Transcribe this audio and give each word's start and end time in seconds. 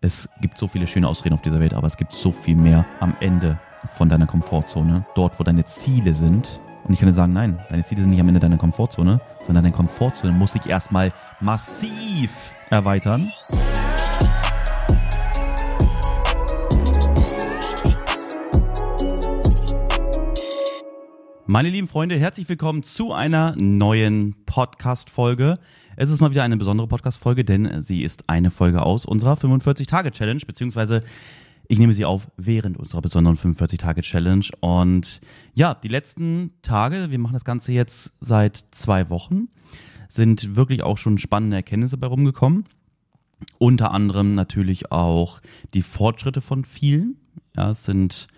es 0.00 0.28
gibt 0.40 0.58
so 0.58 0.68
viele 0.68 0.86
schöne 0.86 1.08
Ausreden 1.08 1.34
auf 1.34 1.42
dieser 1.42 1.60
Welt, 1.60 1.74
aber 1.74 1.86
es 1.86 1.96
gibt 1.96 2.12
so 2.12 2.30
viel 2.30 2.54
mehr 2.54 2.86
am 3.00 3.16
Ende 3.20 3.58
von 3.96 4.08
deiner 4.08 4.26
Komfortzone, 4.26 5.04
dort, 5.14 5.40
wo 5.40 5.44
deine 5.44 5.64
Ziele 5.64 6.14
sind. 6.14 6.60
Und 6.84 6.94
ich 6.94 7.00
kann 7.00 7.08
dir 7.08 7.14
sagen, 7.14 7.32
nein, 7.32 7.58
deine 7.68 7.84
Ziele 7.84 8.02
sind 8.02 8.10
nicht 8.10 8.20
am 8.20 8.28
Ende 8.28 8.40
deiner 8.40 8.58
Komfortzone, 8.58 9.20
sondern 9.44 9.64
deine 9.64 9.74
Komfortzone 9.74 10.32
muss 10.32 10.52
sich 10.52 10.66
erstmal 10.66 11.12
massiv 11.40 12.54
erweitern. 12.70 13.32
Meine 21.46 21.70
lieben 21.70 21.88
Freunde, 21.88 22.16
herzlich 22.16 22.48
willkommen 22.48 22.82
zu 22.82 23.12
einer 23.12 23.54
neuen 23.56 24.34
Podcast-Folge. 24.44 25.58
Es 26.00 26.10
ist 26.10 26.20
mal 26.20 26.30
wieder 26.30 26.44
eine 26.44 26.56
besondere 26.56 26.86
Podcast-Folge, 26.86 27.44
denn 27.44 27.82
sie 27.82 28.04
ist 28.04 28.28
eine 28.28 28.52
Folge 28.52 28.84
aus 28.84 29.04
unserer 29.04 29.34
45-Tage-Challenge, 29.34 30.40
beziehungsweise 30.46 31.02
ich 31.66 31.80
nehme 31.80 31.92
sie 31.92 32.04
auf 32.04 32.28
während 32.36 32.76
unserer 32.76 33.00
besonderen 33.00 33.36
45-Tage-Challenge. 33.36 34.44
Und 34.60 35.20
ja, 35.54 35.74
die 35.74 35.88
letzten 35.88 36.52
Tage, 36.62 37.10
wir 37.10 37.18
machen 37.18 37.32
das 37.32 37.44
Ganze 37.44 37.72
jetzt 37.72 38.12
seit 38.20 38.64
zwei 38.70 39.10
Wochen, 39.10 39.48
sind 40.06 40.54
wirklich 40.54 40.84
auch 40.84 40.98
schon 40.98 41.18
spannende 41.18 41.56
Erkenntnisse 41.56 41.96
bei 41.96 42.06
rumgekommen. 42.06 42.66
Unter 43.58 43.90
anderem 43.90 44.36
natürlich 44.36 44.92
auch 44.92 45.40
die 45.74 45.82
Fortschritte 45.82 46.40
von 46.40 46.64
vielen. 46.64 47.16
Ja, 47.56 47.70
es 47.70 47.84
sind 47.84 48.28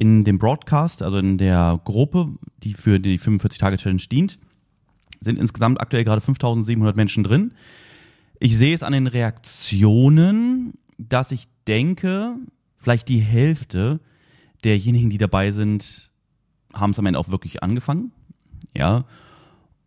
in 0.00 0.24
dem 0.24 0.40
Broadcast, 0.40 1.00
also 1.00 1.18
in 1.18 1.38
der 1.38 1.80
Gruppe, 1.84 2.34
die 2.64 2.74
für 2.74 2.98
die 2.98 3.20
45-Tage-Challenge 3.20 4.02
dient, 4.10 4.36
sind 5.24 5.38
insgesamt 5.38 5.80
aktuell 5.80 6.04
gerade 6.04 6.20
5700 6.20 6.96
Menschen 6.96 7.24
drin. 7.24 7.52
Ich 8.40 8.56
sehe 8.56 8.74
es 8.74 8.82
an 8.82 8.92
den 8.92 9.06
Reaktionen, 9.06 10.74
dass 10.98 11.32
ich 11.32 11.44
denke, 11.66 12.36
vielleicht 12.78 13.08
die 13.08 13.20
Hälfte 13.20 14.00
derjenigen, 14.64 15.10
die 15.10 15.18
dabei 15.18 15.50
sind, 15.50 16.10
haben 16.72 16.90
es 16.90 16.98
am 16.98 17.06
Ende 17.06 17.18
auch 17.18 17.28
wirklich 17.28 17.62
angefangen. 17.62 18.12
Ja. 18.76 19.04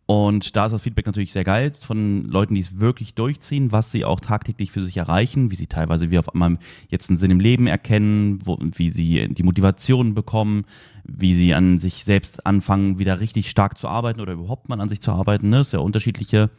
Und 0.06 0.56
da 0.56 0.64
ist 0.64 0.72
das 0.72 0.80
Feedback 0.80 1.04
natürlich 1.04 1.32
sehr 1.32 1.44
geil 1.44 1.70
von 1.78 2.24
Leuten, 2.24 2.54
die 2.54 2.62
es 2.62 2.80
wirklich 2.80 3.12
durchziehen, 3.12 3.72
was 3.72 3.92
sie 3.92 4.06
auch 4.06 4.20
tagtäglich 4.20 4.70
für 4.70 4.80
sich 4.80 4.96
erreichen, 4.96 5.50
wie 5.50 5.54
sie 5.54 5.66
teilweise 5.66 6.10
wie 6.10 6.18
auf 6.18 6.32
einmal 6.32 6.58
jetzt 6.88 7.10
einen 7.10 7.18
Sinn 7.18 7.30
im 7.30 7.40
Leben 7.40 7.66
erkennen, 7.66 8.38
wo, 8.42 8.56
wie 8.58 8.88
sie 8.88 9.28
die 9.28 9.42
Motivation 9.42 10.14
bekommen, 10.14 10.64
wie 11.08 11.34
sie 11.34 11.54
an 11.54 11.78
sich 11.78 12.04
selbst 12.04 12.46
anfangen, 12.46 12.98
wieder 12.98 13.18
richtig 13.18 13.50
stark 13.50 13.78
zu 13.78 13.88
arbeiten 13.88 14.20
oder 14.20 14.34
überhaupt 14.34 14.68
mal 14.68 14.80
an 14.80 14.88
sich 14.88 15.00
zu 15.00 15.10
arbeiten. 15.10 15.48
Ne? 15.48 15.60
Ist 15.60 15.72
ja 15.72 15.80
unterschiedliche 15.80 16.50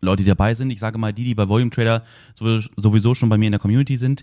Leute, 0.00 0.22
die 0.22 0.28
dabei 0.28 0.54
sind. 0.54 0.70
Ich 0.70 0.80
sage 0.80 0.98
mal, 0.98 1.12
die, 1.12 1.24
die 1.24 1.34
bei 1.34 1.48
Volume 1.48 1.70
Trader 1.70 2.04
sowieso 2.34 3.14
schon 3.14 3.28
bei 3.28 3.38
mir 3.38 3.46
in 3.46 3.52
der 3.52 3.60
Community 3.60 3.96
sind, 3.96 4.22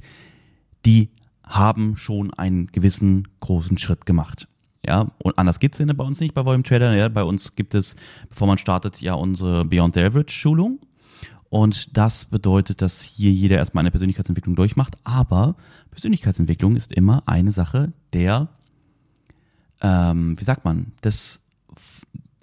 die 0.86 1.10
haben 1.44 1.98
schon 1.98 2.34
einen 2.34 2.68
gewissen 2.68 3.28
großen 3.40 3.78
Schritt 3.78 4.06
gemacht. 4.06 4.48
Ja, 4.86 5.12
und 5.18 5.38
anders 5.38 5.60
geht's 5.60 5.78
denn 5.78 5.96
bei 5.96 6.04
uns 6.04 6.20
nicht 6.20 6.34
bei 6.34 6.46
Volume 6.46 6.64
Trader. 6.64 6.96
Ja, 6.96 7.10
bei 7.10 7.24
uns 7.24 7.56
gibt 7.56 7.74
es, 7.74 7.96
bevor 8.30 8.48
man 8.48 8.58
startet, 8.58 9.02
ja 9.02 9.14
unsere 9.14 9.66
Beyond 9.66 9.96
the 9.96 10.04
Average 10.04 10.34
Schulung. 10.34 10.80
Und 11.50 11.98
das 11.98 12.26
bedeutet, 12.26 12.82
dass 12.82 13.02
hier 13.02 13.32
jeder 13.32 13.58
erstmal 13.58 13.82
eine 13.82 13.92
Persönlichkeitsentwicklung 13.92 14.56
durchmacht. 14.56 14.98
Aber 15.04 15.56
Persönlichkeitsentwicklung 15.90 16.76
ist 16.76 16.92
immer 16.92 17.24
eine 17.26 17.52
Sache 17.52 17.92
der, 18.14 18.50
ähm, 19.82 20.40
wie 20.40 20.44
sagt 20.44 20.66
man, 20.66 20.94
das 21.02 21.42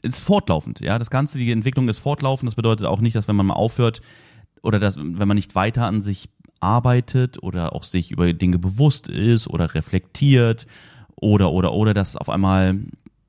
ist 0.02 0.20
fortlaufend. 0.20 0.80
Ja, 0.80 0.98
das 0.98 1.10
Ganze, 1.10 1.38
die 1.38 1.50
Entwicklung 1.50 1.88
ist 1.88 1.98
fortlaufend. 1.98 2.48
Das 2.48 2.54
bedeutet 2.54 2.86
auch 2.86 3.00
nicht, 3.00 3.16
dass 3.16 3.28
wenn 3.28 3.36
man 3.36 3.46
mal 3.46 3.54
aufhört 3.54 4.00
oder 4.62 4.78
dass, 4.80 4.96
wenn 4.96 5.28
man 5.28 5.36
nicht 5.36 5.54
weiter 5.54 5.86
an 5.86 6.02
sich 6.02 6.28
arbeitet 6.60 7.42
oder 7.42 7.74
auch 7.74 7.82
sich 7.82 8.10
über 8.10 8.32
Dinge 8.32 8.58
bewusst 8.58 9.08
ist 9.08 9.46
oder 9.46 9.74
reflektiert 9.74 10.66
oder, 11.16 11.52
oder, 11.52 11.72
oder, 11.72 11.94
dass 11.94 12.16
auf 12.16 12.30
einmal 12.30 12.80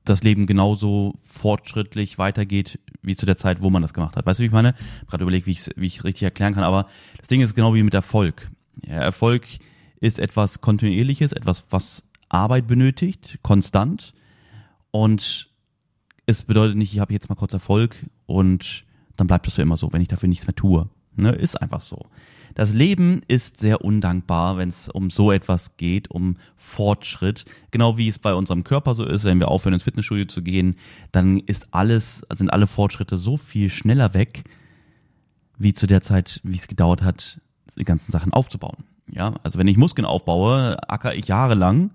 das 0.04 0.22
Leben 0.22 0.46
genauso 0.46 1.14
fortschrittlich 1.22 2.18
weitergeht 2.18 2.78
wie 3.02 3.16
zu 3.16 3.26
der 3.26 3.36
Zeit, 3.36 3.62
wo 3.62 3.70
man 3.70 3.82
das 3.82 3.92
gemacht 3.92 4.16
hat. 4.16 4.24
Weißt 4.24 4.40
du, 4.40 4.42
wie 4.42 4.46
ich 4.46 4.52
meine? 4.52 4.74
Ich 5.02 5.08
gerade 5.08 5.22
überlegt, 5.22 5.46
wie, 5.46 5.58
wie 5.76 5.86
ich 5.86 6.04
richtig 6.04 6.22
erklären 6.22 6.54
kann, 6.54 6.64
aber 6.64 6.86
das 7.18 7.28
Ding 7.28 7.40
ist 7.40 7.54
genau 7.54 7.74
wie 7.74 7.82
mit 7.82 7.94
Erfolg. 7.94 8.50
Ja, 8.86 8.94
Erfolg 8.94 9.46
ist 10.00 10.18
etwas 10.18 10.60
Kontinuierliches, 10.60 11.32
etwas, 11.32 11.64
was 11.70 12.04
Arbeit 12.28 12.66
benötigt, 12.66 13.38
konstant. 13.42 14.14
Und 14.90 15.48
es 16.26 16.42
bedeutet 16.42 16.76
nicht, 16.76 16.92
ich 16.92 17.00
habe 17.00 17.12
jetzt 17.12 17.28
mal 17.28 17.34
kurz 17.34 17.52
Erfolg 17.52 18.06
und 18.26 18.84
dann 19.16 19.26
bleibt 19.26 19.46
das 19.46 19.54
für 19.54 19.62
immer 19.62 19.76
so, 19.76 19.92
wenn 19.92 20.02
ich 20.02 20.08
dafür 20.08 20.28
nichts 20.28 20.46
mehr 20.46 20.54
tue. 20.54 20.88
Ne? 21.16 21.32
Ist 21.32 21.60
einfach 21.60 21.80
so. 21.80 22.06
Das 22.54 22.72
Leben 22.72 23.22
ist 23.28 23.56
sehr 23.58 23.84
undankbar, 23.84 24.56
wenn 24.56 24.68
es 24.68 24.88
um 24.88 25.10
so 25.10 25.30
etwas 25.30 25.76
geht, 25.76 26.10
um 26.10 26.36
Fortschritt. 26.56 27.44
Genau 27.70 27.98
wie 27.98 28.08
es 28.08 28.18
bei 28.18 28.34
unserem 28.34 28.64
Körper 28.64 28.94
so 28.94 29.04
ist, 29.04 29.24
wenn 29.24 29.38
wir 29.38 29.48
aufhören 29.48 29.74
ins 29.74 29.84
Fitnessstudio 29.84 30.24
zu 30.24 30.42
gehen, 30.42 30.76
dann 31.12 31.38
ist 31.38 31.68
alles, 31.72 32.26
sind 32.30 32.52
alle 32.52 32.66
Fortschritte 32.66 33.16
so 33.16 33.36
viel 33.36 33.70
schneller 33.70 34.12
weg, 34.14 34.44
wie 35.56 35.72
zu 35.72 35.86
der 35.86 36.00
Zeit, 36.00 36.40
wie 36.42 36.58
es 36.58 36.68
gedauert 36.68 37.02
hat, 37.02 37.40
die 37.76 37.84
ganzen 37.84 38.12
Sachen 38.12 38.32
aufzubauen. 38.32 38.84
Ja, 39.10 39.34
also 39.42 39.58
wenn 39.58 39.68
ich 39.68 39.76
Muskeln 39.76 40.04
aufbaue, 40.04 40.76
acker 40.88 41.14
ich 41.14 41.28
jahrelang, 41.28 41.92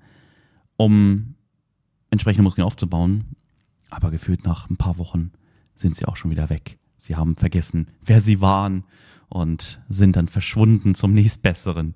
um 0.78 1.36
entsprechende 2.10 2.44
Muskeln 2.44 2.66
aufzubauen, 2.66 3.36
aber 3.90 4.12
gefühlt 4.12 4.46
nach 4.46 4.70
ein 4.70 4.78
paar 4.78 4.98
Wochen 4.98 5.32
sind 5.76 5.96
sie 5.96 6.06
auch 6.06 6.16
schon 6.16 6.32
wieder 6.32 6.50
weg. 6.50 6.78
Sie 6.98 7.16
haben 7.16 7.36
vergessen, 7.36 7.88
wer 8.02 8.22
sie 8.22 8.42
waren 8.42 8.84
und 9.30 9.82
sind 9.90 10.16
dann 10.16 10.28
verschwunden 10.28 10.96
zum 10.96 11.14
nächstbesseren. 11.14 11.96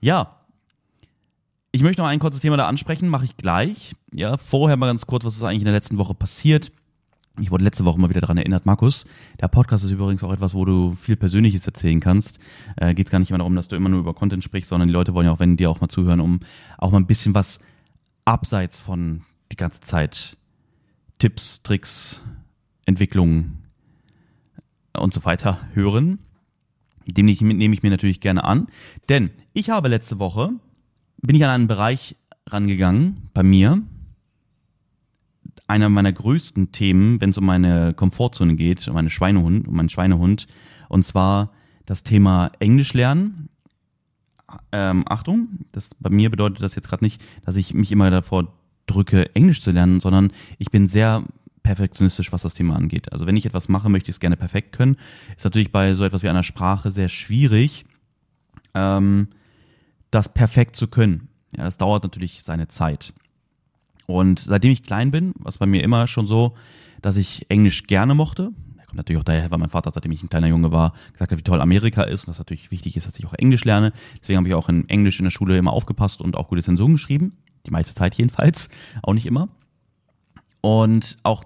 Ja, 0.00 0.40
ich 1.72 1.82
möchte 1.82 2.02
noch 2.02 2.08
ein 2.08 2.18
kurzes 2.18 2.40
Thema 2.40 2.56
da 2.56 2.66
ansprechen, 2.66 3.08
mache 3.08 3.24
ich 3.24 3.36
gleich. 3.36 3.94
Ja, 4.12 4.36
vorher 4.36 4.76
mal 4.76 4.86
ganz 4.86 5.06
kurz, 5.06 5.24
was 5.24 5.36
ist 5.36 5.42
eigentlich 5.42 5.60
in 5.60 5.66
der 5.66 5.74
letzten 5.74 5.98
Woche 5.98 6.14
passiert. 6.14 6.72
Ich 7.38 7.50
wurde 7.50 7.64
letzte 7.64 7.84
Woche 7.84 8.00
mal 8.00 8.08
wieder 8.08 8.22
daran 8.22 8.38
erinnert, 8.38 8.64
Markus. 8.64 9.04
Der 9.40 9.48
Podcast 9.48 9.84
ist 9.84 9.90
übrigens 9.90 10.24
auch 10.24 10.32
etwas, 10.32 10.54
wo 10.54 10.64
du 10.64 10.94
viel 10.94 11.16
Persönliches 11.16 11.66
erzählen 11.66 12.00
kannst. 12.00 12.38
Äh, 12.76 12.94
Geht 12.94 13.10
gar 13.10 13.18
nicht 13.18 13.28
immer 13.28 13.38
darum, 13.38 13.54
dass 13.54 13.68
du 13.68 13.76
immer 13.76 13.90
nur 13.90 14.00
über 14.00 14.14
Content 14.14 14.42
sprichst, 14.42 14.70
sondern 14.70 14.88
die 14.88 14.94
Leute 14.94 15.12
wollen 15.12 15.26
ja 15.26 15.32
auch, 15.32 15.38
wenn 15.38 15.58
die 15.58 15.66
auch 15.66 15.80
mal 15.80 15.88
zuhören, 15.88 16.20
um 16.20 16.40
auch 16.78 16.92
mal 16.92 16.98
ein 16.98 17.06
bisschen 17.06 17.34
was 17.34 17.60
abseits 18.26 18.78
von 18.78 19.22
die 19.50 19.56
ganze 19.56 19.80
Zeit 19.80 20.36
Tipps, 21.18 21.62
Tricks, 21.62 22.22
Entwicklungen 22.84 23.64
und 24.98 25.14
so 25.14 25.24
weiter 25.24 25.60
hören. 25.72 26.18
Dem 27.06 27.26
nehme 27.26 27.74
ich 27.74 27.82
mir 27.82 27.90
natürlich 27.90 28.20
gerne 28.20 28.44
an. 28.44 28.66
Denn 29.08 29.30
ich 29.54 29.70
habe 29.70 29.88
letzte 29.88 30.18
Woche, 30.18 30.50
bin 31.22 31.36
ich 31.36 31.44
an 31.44 31.50
einen 31.50 31.68
Bereich 31.68 32.16
rangegangen 32.48 33.28
bei 33.32 33.42
mir, 33.42 33.82
einer 35.68 35.88
meiner 35.88 36.12
größten 36.12 36.72
Themen, 36.72 37.20
wenn 37.20 37.30
es 37.30 37.38
um 37.38 37.46
meine 37.46 37.94
Komfortzone 37.94 38.54
geht, 38.54 38.86
um 38.88 38.94
meine 38.94 39.10
Schweinehund, 39.10 39.66
um 39.66 39.76
meinen 39.76 39.88
Schweinehund, 39.88 40.46
und 40.88 41.04
zwar 41.04 41.52
das 41.86 42.02
Thema 42.02 42.52
Englisch 42.58 42.92
lernen. 42.94 43.45
Ähm, 44.72 45.04
Achtung, 45.08 45.66
das 45.72 45.90
bei 45.98 46.10
mir 46.10 46.30
bedeutet 46.30 46.62
das 46.62 46.74
jetzt 46.74 46.88
gerade 46.88 47.04
nicht, 47.04 47.22
dass 47.44 47.56
ich 47.56 47.74
mich 47.74 47.90
immer 47.90 48.10
davor 48.10 48.52
drücke, 48.86 49.34
Englisch 49.34 49.62
zu 49.62 49.72
lernen, 49.72 50.00
sondern 50.00 50.32
ich 50.58 50.70
bin 50.70 50.86
sehr 50.86 51.24
perfektionistisch, 51.62 52.32
was 52.32 52.42
das 52.42 52.54
Thema 52.54 52.76
angeht. 52.76 53.12
Also 53.12 53.26
wenn 53.26 53.36
ich 53.36 53.44
etwas 53.44 53.68
mache, 53.68 53.88
möchte 53.88 54.10
ich 54.10 54.16
es 54.16 54.20
gerne 54.20 54.36
perfekt 54.36 54.72
können. 54.72 54.96
Ist 55.36 55.44
natürlich 55.44 55.72
bei 55.72 55.94
so 55.94 56.04
etwas 56.04 56.22
wie 56.22 56.28
einer 56.28 56.44
Sprache 56.44 56.92
sehr 56.92 57.08
schwierig, 57.08 57.84
ähm, 58.74 59.28
das 60.12 60.32
perfekt 60.32 60.76
zu 60.76 60.86
können. 60.86 61.28
Ja, 61.56 61.64
das 61.64 61.76
dauert 61.76 62.04
natürlich 62.04 62.44
seine 62.44 62.68
Zeit. 62.68 63.12
Und 64.06 64.38
seitdem 64.38 64.70
ich 64.70 64.84
klein 64.84 65.10
bin, 65.10 65.34
war 65.38 65.48
es 65.48 65.58
bei 65.58 65.66
mir 65.66 65.82
immer 65.82 66.06
schon 66.06 66.28
so, 66.28 66.54
dass 67.02 67.16
ich 67.16 67.50
Englisch 67.50 67.88
gerne 67.88 68.14
mochte. 68.14 68.52
Natürlich 68.96 69.20
auch 69.20 69.24
daher, 69.24 69.50
weil 69.50 69.58
mein 69.58 69.70
Vater, 69.70 69.90
seitdem 69.92 70.12
ich 70.12 70.22
ein 70.22 70.28
kleiner 70.28 70.48
Junge 70.48 70.72
war, 70.72 70.92
gesagt 71.12 71.32
hat, 71.32 71.38
wie 71.38 71.42
toll 71.42 71.60
Amerika 71.60 72.02
ist 72.02 72.24
und 72.24 72.30
dass 72.30 72.38
natürlich 72.38 72.70
wichtig 72.70 72.96
ist, 72.96 73.06
dass 73.06 73.18
ich 73.18 73.26
auch 73.26 73.34
Englisch 73.34 73.64
lerne. 73.64 73.92
Deswegen 74.20 74.38
habe 74.38 74.48
ich 74.48 74.54
auch 74.54 74.68
in 74.68 74.88
Englisch 74.88 75.18
in 75.18 75.24
der 75.24 75.30
Schule 75.30 75.56
immer 75.56 75.72
aufgepasst 75.72 76.20
und 76.20 76.36
auch 76.36 76.48
gute 76.48 76.62
Zensuren 76.62 76.92
geschrieben. 76.92 77.36
Die 77.66 77.70
meiste 77.70 77.94
Zeit 77.94 78.14
jedenfalls, 78.14 78.70
auch 79.02 79.14
nicht 79.14 79.26
immer. 79.26 79.48
Und 80.60 81.18
auch 81.22 81.44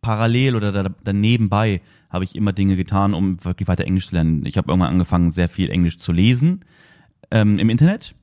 parallel 0.00 0.56
oder 0.56 0.72
da, 0.72 0.88
danebenbei 1.04 1.80
habe 2.10 2.24
ich 2.24 2.36
immer 2.36 2.52
Dinge 2.52 2.76
getan, 2.76 3.14
um 3.14 3.42
wirklich 3.44 3.68
weiter 3.68 3.84
Englisch 3.84 4.08
zu 4.08 4.14
lernen. 4.14 4.44
Ich 4.46 4.56
habe 4.56 4.70
irgendwann 4.70 4.90
angefangen, 4.90 5.30
sehr 5.30 5.48
viel 5.48 5.70
Englisch 5.70 5.98
zu 5.98 6.12
lesen 6.12 6.64
ähm, 7.30 7.58
im 7.58 7.70
Internet. 7.70 8.14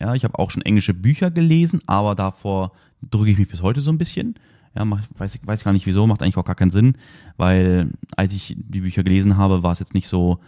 Ja, 0.00 0.14
ich 0.14 0.24
habe 0.24 0.38
auch 0.38 0.50
schon 0.50 0.62
englische 0.62 0.94
Bücher 0.94 1.30
gelesen, 1.30 1.80
aber 1.86 2.14
davor 2.14 2.72
drücke 3.02 3.30
ich 3.30 3.38
mich 3.38 3.48
bis 3.48 3.62
heute 3.62 3.80
so 3.80 3.90
ein 3.90 3.98
bisschen. 3.98 4.34
Ja, 4.78 4.84
mach, 4.84 5.02
weiß, 5.18 5.40
weiß 5.42 5.64
gar 5.64 5.72
nicht 5.72 5.86
wieso, 5.86 6.06
macht 6.06 6.22
eigentlich 6.22 6.36
auch 6.36 6.44
gar 6.44 6.54
keinen 6.54 6.70
Sinn, 6.70 6.96
weil 7.36 7.90
als 8.16 8.32
ich 8.32 8.54
die 8.56 8.80
Bücher 8.80 9.02
gelesen 9.02 9.36
habe, 9.36 9.64
war 9.64 9.72
es 9.72 9.80
jetzt 9.80 9.92
nicht 9.92 10.06
so. 10.06 10.38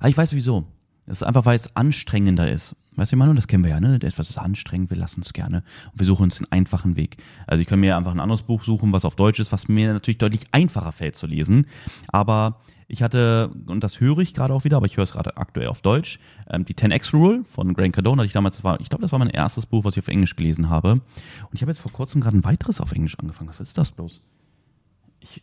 Ah, 0.00 0.08
ich 0.08 0.16
weiß 0.18 0.34
wieso. 0.34 0.66
Es 1.06 1.22
ist 1.22 1.22
einfach, 1.22 1.46
weil 1.46 1.56
es 1.56 1.74
anstrengender 1.74 2.52
ist. 2.52 2.76
Weißt 2.96 3.10
du, 3.10 3.16
Manu, 3.16 3.32
das 3.32 3.48
kennen 3.48 3.64
wir 3.64 3.70
ja, 3.70 3.80
ne? 3.80 3.94
Etwas 3.94 4.28
ist 4.28 4.36
anstrengend, 4.36 4.90
wir 4.90 4.98
lassen 4.98 5.22
es 5.22 5.32
gerne. 5.32 5.64
Und 5.92 5.98
wir 5.98 6.04
suchen 6.04 6.24
uns 6.24 6.36
den 6.36 6.52
einfachen 6.52 6.96
Weg. 6.96 7.16
Also 7.46 7.62
ich 7.62 7.66
kann 7.66 7.80
mir 7.80 7.96
einfach 7.96 8.12
ein 8.12 8.20
anderes 8.20 8.42
Buch 8.42 8.64
suchen, 8.64 8.92
was 8.92 9.06
auf 9.06 9.16
Deutsch 9.16 9.40
ist, 9.40 9.50
was 9.50 9.66
mir 9.66 9.94
natürlich 9.94 10.18
deutlich 10.18 10.42
einfacher 10.52 10.92
fällt 10.92 11.16
zu 11.16 11.26
lesen. 11.26 11.66
Aber 12.08 12.60
ich 12.90 13.02
hatte, 13.02 13.50
und 13.66 13.84
das 13.84 14.00
höre 14.00 14.18
ich 14.18 14.34
gerade 14.34 14.52
auch 14.52 14.64
wieder, 14.64 14.76
aber 14.76 14.86
ich 14.86 14.96
höre 14.96 15.04
es 15.04 15.12
gerade 15.12 15.36
aktuell 15.36 15.68
auf 15.68 15.80
Deutsch, 15.80 16.18
ähm, 16.50 16.64
die 16.64 16.74
10x 16.74 17.12
Rule 17.12 17.44
von 17.44 17.72
Grant 17.74 17.94
Cardone 17.94 18.18
hatte 18.18 18.26
ich 18.26 18.32
damals, 18.32 18.64
war, 18.64 18.80
ich 18.80 18.88
glaube, 18.88 19.02
das 19.02 19.12
war 19.12 19.18
mein 19.20 19.30
erstes 19.30 19.66
Buch, 19.66 19.84
was 19.84 19.96
ich 19.96 20.02
auf 20.02 20.08
Englisch 20.08 20.34
gelesen 20.34 20.68
habe. 20.68 20.92
Und 20.92 21.02
ich 21.52 21.62
habe 21.62 21.70
jetzt 21.70 21.80
vor 21.80 21.92
kurzem 21.92 22.20
gerade 22.20 22.36
ein 22.36 22.44
weiteres 22.44 22.80
auf 22.80 22.92
Englisch 22.92 23.18
angefangen. 23.18 23.48
Was 23.48 23.60
ist 23.60 23.78
das 23.78 23.92
bloß? 23.92 24.20
Ich 25.20 25.42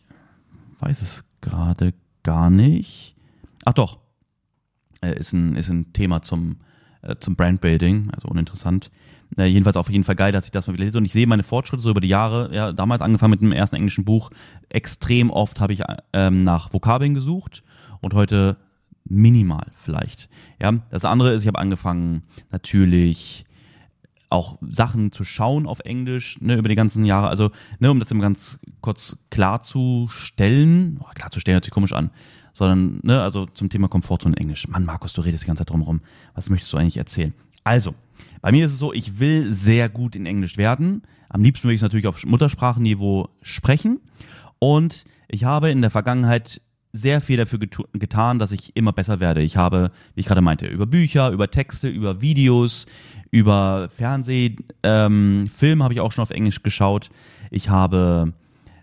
weiß 0.80 1.00
es 1.00 1.24
gerade 1.40 1.94
gar 2.22 2.50
nicht. 2.50 3.16
Ach 3.64 3.72
doch, 3.72 3.98
äh, 5.00 5.18
ist, 5.18 5.32
ein, 5.32 5.56
ist 5.56 5.70
ein 5.70 5.94
Thema 5.94 6.20
zum, 6.20 6.56
äh, 7.00 7.16
zum 7.16 7.34
Brandbuilding, 7.34 8.10
also 8.10 8.28
uninteressant. 8.28 8.90
Äh, 9.38 9.46
jedenfalls 9.46 9.76
auf 9.76 9.88
jeden 9.88 10.04
Fall 10.04 10.16
geil, 10.16 10.32
dass 10.32 10.46
ich 10.46 10.50
das 10.50 10.66
mal 10.66 10.74
wieder 10.74 10.84
lese. 10.84 10.98
Und 10.98 11.04
ich 11.04 11.12
sehe 11.12 11.26
meine 11.26 11.44
Fortschritte 11.44 11.82
so 11.82 11.90
über 11.90 12.00
die 12.00 12.08
Jahre. 12.08 12.54
Ja, 12.54 12.72
damals 12.72 13.00
angefangen 13.02 13.30
mit 13.30 13.40
dem 13.40 13.52
ersten 13.52 13.76
englischen 13.76 14.04
Buch. 14.04 14.30
Extrem 14.68 15.30
oft 15.30 15.60
habe 15.60 15.72
ich 15.72 15.82
ähm, 16.12 16.44
nach 16.44 16.72
Vokabeln 16.72 17.14
gesucht 17.14 17.62
und 18.00 18.14
heute 18.14 18.56
minimal 19.04 19.72
vielleicht. 19.76 20.28
Ja, 20.60 20.72
das 20.90 21.04
andere 21.04 21.32
ist, 21.32 21.42
ich 21.42 21.48
habe 21.48 21.58
angefangen 21.58 22.24
natürlich 22.50 23.46
auch 24.30 24.58
Sachen 24.60 25.10
zu 25.10 25.24
schauen 25.24 25.66
auf 25.66 25.80
Englisch 25.80 26.38
ne, 26.40 26.56
über 26.56 26.68
die 26.68 26.74
ganzen 26.74 27.04
Jahre. 27.04 27.28
Also, 27.28 27.50
ne, 27.78 27.90
um 27.90 27.98
das 27.98 28.10
immer 28.10 28.22
ganz 28.22 28.58
kurz 28.82 29.16
klarzustellen, 29.30 31.00
oh, 31.00 31.06
klarzustellen 31.14 31.54
hört 31.54 31.64
sich 31.64 31.72
komisch 31.72 31.94
an, 31.94 32.10
sondern, 32.52 33.00
ne, 33.02 33.22
also 33.22 33.46
zum 33.46 33.70
Thema 33.70 33.88
Komfortzone 33.88 34.36
Englisch. 34.36 34.68
Mann, 34.68 34.84
Markus, 34.84 35.14
du 35.14 35.22
redest 35.22 35.44
die 35.44 35.46
ganze 35.46 35.62
Zeit 35.62 35.70
drumherum. 35.70 36.02
Was 36.34 36.50
möchtest 36.50 36.72
du 36.72 36.76
eigentlich 36.76 36.98
erzählen? 36.98 37.32
Also, 37.64 37.94
bei 38.40 38.52
mir 38.52 38.66
ist 38.66 38.72
es 38.72 38.78
so, 38.78 38.92
ich 38.92 39.20
will 39.20 39.52
sehr 39.52 39.88
gut 39.88 40.16
in 40.16 40.26
Englisch 40.26 40.56
werden. 40.56 41.02
Am 41.28 41.42
liebsten 41.42 41.68
will 41.68 41.74
ich 41.74 41.80
es 41.80 41.82
natürlich 41.82 42.06
auf 42.06 42.24
Muttersprachenniveau 42.24 43.28
sprechen. 43.42 44.00
Und 44.58 45.04
ich 45.28 45.44
habe 45.44 45.70
in 45.70 45.80
der 45.80 45.90
Vergangenheit 45.90 46.60
sehr 46.92 47.20
viel 47.20 47.36
dafür 47.36 47.58
getan, 47.58 48.38
dass 48.38 48.52
ich 48.52 48.74
immer 48.74 48.92
besser 48.92 49.20
werde. 49.20 49.42
Ich 49.42 49.56
habe, 49.56 49.90
wie 50.14 50.20
ich 50.20 50.26
gerade 50.26 50.40
meinte, 50.40 50.66
über 50.66 50.86
Bücher, 50.86 51.30
über 51.30 51.50
Texte, 51.50 51.88
über 51.88 52.20
Videos, 52.20 52.86
über 53.30 53.88
Fernseh, 53.94 54.56
ähm, 54.82 55.48
Film 55.54 55.82
habe 55.82 55.94
ich 55.94 56.00
auch 56.00 56.12
schon 56.12 56.22
auf 56.22 56.30
Englisch 56.30 56.62
geschaut. 56.62 57.10
Ich 57.50 57.68
habe 57.68 58.32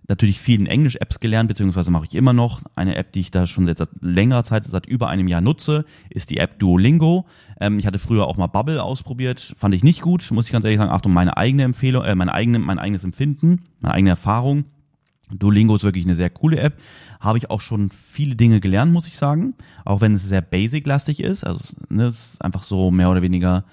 natürlich 0.07 0.39
vielen 0.39 0.65
Englisch-Apps 0.65 1.19
gelernt, 1.19 1.47
beziehungsweise 1.47 1.91
mache 1.91 2.05
ich 2.09 2.15
immer 2.15 2.33
noch. 2.33 2.61
Eine 2.75 2.95
App, 2.95 3.11
die 3.11 3.21
ich 3.21 3.31
da 3.31 3.47
schon 3.47 3.65
seit 3.65 3.89
längerer 4.01 4.43
Zeit, 4.43 4.65
seit 4.65 4.85
über 4.85 5.09
einem 5.09 5.27
Jahr 5.27 5.41
nutze, 5.41 5.85
ist 6.09 6.29
die 6.29 6.37
App 6.37 6.59
Duolingo. 6.59 7.25
Ähm, 7.59 7.79
ich 7.79 7.87
hatte 7.87 7.99
früher 7.99 8.27
auch 8.27 8.37
mal 8.37 8.47
Bubble 8.47 8.81
ausprobiert, 8.81 9.55
fand 9.57 9.73
ich 9.75 9.83
nicht 9.83 10.01
gut, 10.01 10.29
muss 10.31 10.45
ich 10.45 10.51
ganz 10.51 10.65
ehrlich 10.65 10.79
sagen. 10.79 10.91
Achtung, 10.91 11.13
meine 11.13 11.37
eigene 11.37 11.63
Empfehlung, 11.63 12.03
äh, 12.03 12.15
meine 12.15 12.33
eigene, 12.33 12.59
mein 12.59 12.79
eigenes 12.79 13.03
Empfinden, 13.03 13.63
meine 13.79 13.93
eigene 13.93 14.11
Erfahrung. 14.11 14.65
Duolingo 15.31 15.75
ist 15.75 15.83
wirklich 15.83 16.05
eine 16.05 16.15
sehr 16.15 16.29
coole 16.29 16.59
App. 16.59 16.79
Habe 17.19 17.39
ich 17.39 17.49
auch 17.49 17.61
schon 17.61 17.89
viele 17.89 18.35
Dinge 18.35 18.59
gelernt, 18.59 18.93
muss 18.93 19.07
ich 19.07 19.17
sagen. 19.17 19.55
Auch 19.83 20.01
wenn 20.01 20.13
es 20.13 20.23
sehr 20.23 20.41
basic-lastig 20.41 21.21
ist. 21.21 21.43
Also, 21.43 21.61
ne, 21.89 22.05
es 22.05 22.33
ist 22.33 22.41
einfach 22.43 22.63
so 22.63 22.91
mehr 22.91 23.09
oder 23.09 23.23
weniger 23.23 23.63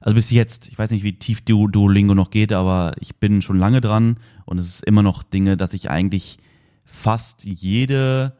also 0.00 0.14
bis 0.14 0.30
jetzt, 0.30 0.68
ich 0.68 0.78
weiß 0.78 0.90
nicht, 0.92 1.04
wie 1.04 1.12
tief 1.12 1.42
du 1.42 1.68
Duolingo 1.68 2.14
noch 2.14 2.30
geht, 2.30 2.52
aber 2.52 2.94
ich 3.00 3.16
bin 3.16 3.42
schon 3.42 3.58
lange 3.58 3.80
dran 3.80 4.16
und 4.46 4.58
es 4.58 4.66
ist 4.66 4.84
immer 4.84 5.02
noch 5.02 5.22
Dinge, 5.22 5.56
dass 5.56 5.74
ich 5.74 5.90
eigentlich 5.90 6.38
fast 6.86 7.44
jede 7.44 8.32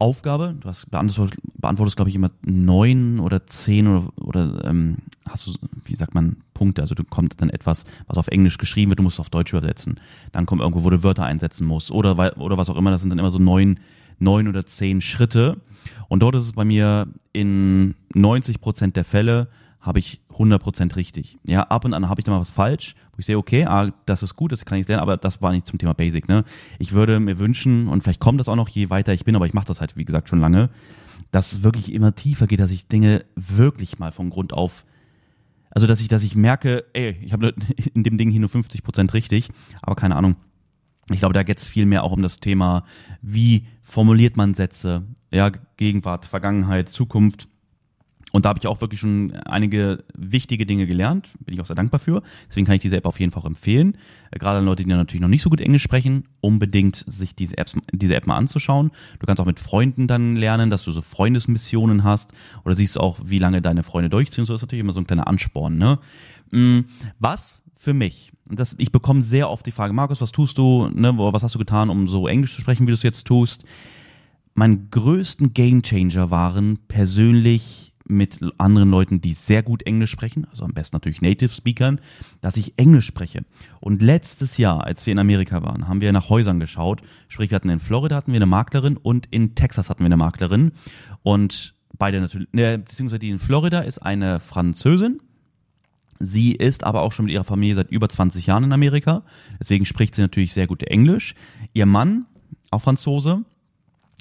Aufgabe, 0.00 0.54
du 0.60 0.68
hast 0.68 0.90
beantwortest, 0.90 1.40
beantwortest 1.56 1.96
glaube 1.96 2.10
ich, 2.10 2.14
immer 2.14 2.30
neun 2.42 3.18
oder 3.18 3.46
zehn 3.46 3.88
oder, 3.88 4.08
oder 4.16 4.64
ähm, 4.64 4.98
hast 5.26 5.46
du, 5.46 5.54
wie 5.84 5.96
sagt 5.96 6.14
man, 6.14 6.36
Punkte. 6.54 6.82
Also 6.82 6.94
du 6.94 7.02
kommt 7.04 7.40
dann 7.40 7.50
etwas, 7.50 7.84
was 8.06 8.16
auf 8.16 8.28
Englisch 8.28 8.58
geschrieben 8.58 8.90
wird, 8.90 9.00
du 9.00 9.02
musst 9.02 9.18
auf 9.18 9.30
Deutsch 9.30 9.52
übersetzen. 9.52 9.98
Dann 10.30 10.46
kommt 10.46 10.62
irgendwo, 10.62 10.84
wo 10.84 10.90
du 10.90 11.02
Wörter 11.02 11.24
einsetzen 11.24 11.66
musst 11.66 11.90
oder, 11.90 12.38
oder 12.38 12.56
was 12.56 12.70
auch 12.70 12.76
immer. 12.76 12.90
Das 12.92 13.00
sind 13.00 13.10
dann 13.10 13.18
immer 13.18 13.32
so 13.32 13.40
neun, 13.40 13.80
neun 14.20 14.46
oder 14.46 14.66
zehn 14.66 15.00
Schritte. 15.00 15.60
Und 16.08 16.20
dort 16.22 16.36
ist 16.36 16.44
es 16.44 16.52
bei 16.52 16.64
mir 16.64 17.08
in 17.32 17.94
90 18.14 18.60
Prozent 18.60 18.94
der 18.94 19.04
Fälle 19.04 19.48
habe 19.80 19.98
ich 19.98 20.20
100% 20.34 20.96
richtig. 20.96 21.38
Ja, 21.44 21.62
ab 21.62 21.84
und 21.84 21.94
an 21.94 22.08
habe 22.08 22.20
ich 22.20 22.24
da 22.24 22.32
mal 22.32 22.40
was 22.40 22.50
falsch, 22.50 22.94
wo 23.12 23.18
ich 23.18 23.26
sehe, 23.26 23.38
okay, 23.38 23.64
ah, 23.64 23.92
das 24.06 24.22
ist 24.22 24.34
gut, 24.34 24.52
das 24.52 24.64
kann 24.64 24.78
ich 24.78 24.88
lernen, 24.88 25.02
aber 25.02 25.16
das 25.16 25.40
war 25.40 25.52
nicht 25.52 25.66
zum 25.66 25.78
Thema 25.78 25.94
Basic. 25.94 26.28
Ne? 26.28 26.44
Ich 26.78 26.92
würde 26.92 27.20
mir 27.20 27.38
wünschen, 27.38 27.88
und 27.88 28.02
vielleicht 28.02 28.20
kommt 28.20 28.40
das 28.40 28.48
auch 28.48 28.56
noch, 28.56 28.68
je 28.68 28.90
weiter 28.90 29.12
ich 29.12 29.24
bin, 29.24 29.36
aber 29.36 29.46
ich 29.46 29.54
mache 29.54 29.66
das 29.66 29.80
halt, 29.80 29.96
wie 29.96 30.04
gesagt, 30.04 30.28
schon 30.28 30.40
lange, 30.40 30.70
dass 31.30 31.52
es 31.52 31.62
wirklich 31.62 31.92
immer 31.92 32.14
tiefer 32.14 32.46
geht, 32.46 32.60
dass 32.60 32.70
ich 32.70 32.88
Dinge 32.88 33.24
wirklich 33.36 33.98
mal 33.98 34.12
von 34.12 34.30
Grund 34.30 34.52
auf, 34.52 34.84
also 35.70 35.86
dass 35.86 36.00
ich, 36.00 36.08
dass 36.08 36.22
ich 36.22 36.34
merke, 36.34 36.84
ey, 36.92 37.16
ich 37.22 37.32
habe 37.32 37.54
in 37.94 38.02
dem 38.02 38.18
Ding 38.18 38.30
hier 38.30 38.40
nur 38.40 38.50
50% 38.50 39.12
richtig, 39.12 39.48
aber 39.82 39.96
keine 39.96 40.16
Ahnung. 40.16 40.36
Ich 41.10 41.20
glaube, 41.20 41.32
da 41.32 41.42
geht 41.42 41.56
es 41.56 41.64
viel 41.64 41.86
mehr 41.86 42.04
auch 42.04 42.12
um 42.12 42.20
das 42.20 42.38
Thema, 42.38 42.84
wie 43.22 43.66
formuliert 43.80 44.36
man 44.36 44.52
Sätze, 44.52 45.04
ja, 45.30 45.50
Gegenwart, 45.78 46.26
Vergangenheit, 46.26 46.90
Zukunft 46.90 47.48
und 48.32 48.44
da 48.44 48.50
habe 48.50 48.58
ich 48.58 48.66
auch 48.66 48.80
wirklich 48.80 49.00
schon 49.00 49.32
einige 49.32 50.04
wichtige 50.14 50.66
Dinge 50.66 50.86
gelernt. 50.86 51.28
Bin 51.44 51.54
ich 51.54 51.60
auch 51.60 51.66
sehr 51.66 51.76
dankbar 51.76 51.98
für. 51.98 52.22
Deswegen 52.48 52.66
kann 52.66 52.76
ich 52.76 52.82
diese 52.82 52.96
App 52.96 53.06
auf 53.06 53.18
jeden 53.18 53.32
Fall 53.32 53.42
auch 53.42 53.46
empfehlen. 53.46 53.96
Äh, 54.30 54.38
gerade 54.38 54.58
an 54.58 54.64
Leute, 54.64 54.82
die 54.82 54.88
natürlich 54.88 55.22
noch 55.22 55.28
nicht 55.28 55.42
so 55.42 55.50
gut 55.50 55.60
Englisch 55.60 55.82
sprechen, 55.82 56.24
unbedingt 56.40 57.04
sich 57.06 57.34
diese, 57.34 57.56
Apps, 57.56 57.74
diese 57.92 58.14
App 58.14 58.26
mal 58.26 58.36
anzuschauen. 58.36 58.90
Du 59.18 59.26
kannst 59.26 59.40
auch 59.40 59.46
mit 59.46 59.60
Freunden 59.60 60.06
dann 60.06 60.36
lernen, 60.36 60.70
dass 60.70 60.84
du 60.84 60.92
so 60.92 61.00
Freundesmissionen 61.00 62.04
hast. 62.04 62.32
Oder 62.64 62.74
siehst 62.74 63.00
auch, 63.00 63.18
wie 63.24 63.38
lange 63.38 63.62
deine 63.62 63.82
Freunde 63.82 64.10
durchziehen. 64.10 64.44
So 64.44 64.54
ist 64.54 64.62
natürlich 64.62 64.80
immer 64.80 64.92
so 64.92 65.00
ein 65.00 65.06
kleiner 65.06 65.26
Ansporn. 65.26 65.78
Ne? 65.78 65.98
Mm, 66.50 66.80
was 67.18 67.60
für 67.76 67.94
mich, 67.94 68.32
das, 68.44 68.74
ich 68.78 68.92
bekomme 68.92 69.22
sehr 69.22 69.48
oft 69.48 69.64
die 69.64 69.70
Frage, 69.70 69.92
Markus, 69.92 70.20
was 70.20 70.32
tust 70.32 70.58
du? 70.58 70.90
Ne, 70.92 71.16
was 71.16 71.42
hast 71.42 71.54
du 71.54 71.58
getan, 71.58 71.90
um 71.90 72.08
so 72.08 72.26
Englisch 72.26 72.54
zu 72.54 72.60
sprechen, 72.60 72.86
wie 72.86 72.90
du 72.90 72.96
es 72.96 73.02
jetzt 73.02 73.26
tust? 73.26 73.64
Mein 74.54 74.90
größten 74.90 75.54
Gamechanger 75.54 76.30
waren 76.30 76.80
persönlich 76.88 77.94
mit 78.08 78.38
anderen 78.58 78.90
Leuten, 78.90 79.20
die 79.20 79.32
sehr 79.32 79.62
gut 79.62 79.82
Englisch 79.84 80.10
sprechen, 80.10 80.46
also 80.50 80.64
am 80.64 80.72
besten 80.72 80.96
natürlich 80.96 81.22
Native 81.22 81.50
Speakern, 81.50 82.00
dass 82.40 82.56
ich 82.56 82.74
Englisch 82.76 83.06
spreche. 83.06 83.44
Und 83.80 84.02
letztes 84.02 84.56
Jahr, 84.56 84.84
als 84.84 85.06
wir 85.06 85.12
in 85.12 85.18
Amerika 85.18 85.62
waren, 85.62 85.88
haben 85.88 86.00
wir 86.00 86.12
nach 86.12 86.30
Häusern 86.30 86.60
geschaut. 86.60 87.02
Sprich, 87.28 87.50
wir 87.50 87.56
hatten 87.56 87.68
in 87.68 87.80
Florida 87.80 88.16
hatten 88.16 88.32
wir 88.32 88.38
eine 88.38 88.46
Maklerin 88.46 88.96
und 88.96 89.26
in 89.30 89.54
Texas 89.54 89.90
hatten 89.90 90.00
wir 90.00 90.06
eine 90.06 90.16
Maklerin. 90.16 90.72
Und 91.22 91.74
beide 91.98 92.20
natürlich, 92.20 92.48
ne, 92.52 92.78
beziehungsweise 92.78 93.20
die 93.20 93.30
in 93.30 93.38
Florida 93.38 93.80
ist 93.80 93.98
eine 93.98 94.40
Französin. 94.40 95.20
Sie 96.20 96.52
ist 96.52 96.84
aber 96.84 97.02
auch 97.02 97.12
schon 97.12 97.26
mit 97.26 97.34
ihrer 97.34 97.44
Familie 97.44 97.76
seit 97.76 97.90
über 97.90 98.08
20 98.08 98.46
Jahren 98.46 98.64
in 98.64 98.72
Amerika. 98.72 99.22
Deswegen 99.60 99.84
spricht 99.84 100.14
sie 100.14 100.22
natürlich 100.22 100.52
sehr 100.52 100.66
gut 100.66 100.82
Englisch. 100.82 101.34
Ihr 101.74 101.86
Mann, 101.86 102.26
auch 102.70 102.82
Franzose, 102.82 103.44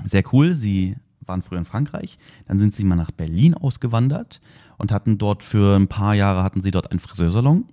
sehr 0.06 0.24
cool. 0.32 0.54
Sie 0.54 0.96
waren 1.28 1.42
früher 1.42 1.60
in 1.60 1.66
Frankreich, 1.66 2.18
dann 2.48 2.60
sind 2.60 2.76
sie 2.76 2.84
mal 2.84 2.96
nach 2.96 3.12
Berlin 3.12 3.54
ausgewandert 3.54 4.42
und 4.78 4.92
hatten 4.92 5.18
dort 5.18 5.44
für 5.44 5.76
ein 5.76 5.88
paar 5.88 6.16
Jahre 6.16 6.44
hatten 6.44 6.62
sie 6.62 6.72
dort 6.72 6.92
einen 6.92 7.00
Friseursalon. 7.00 7.66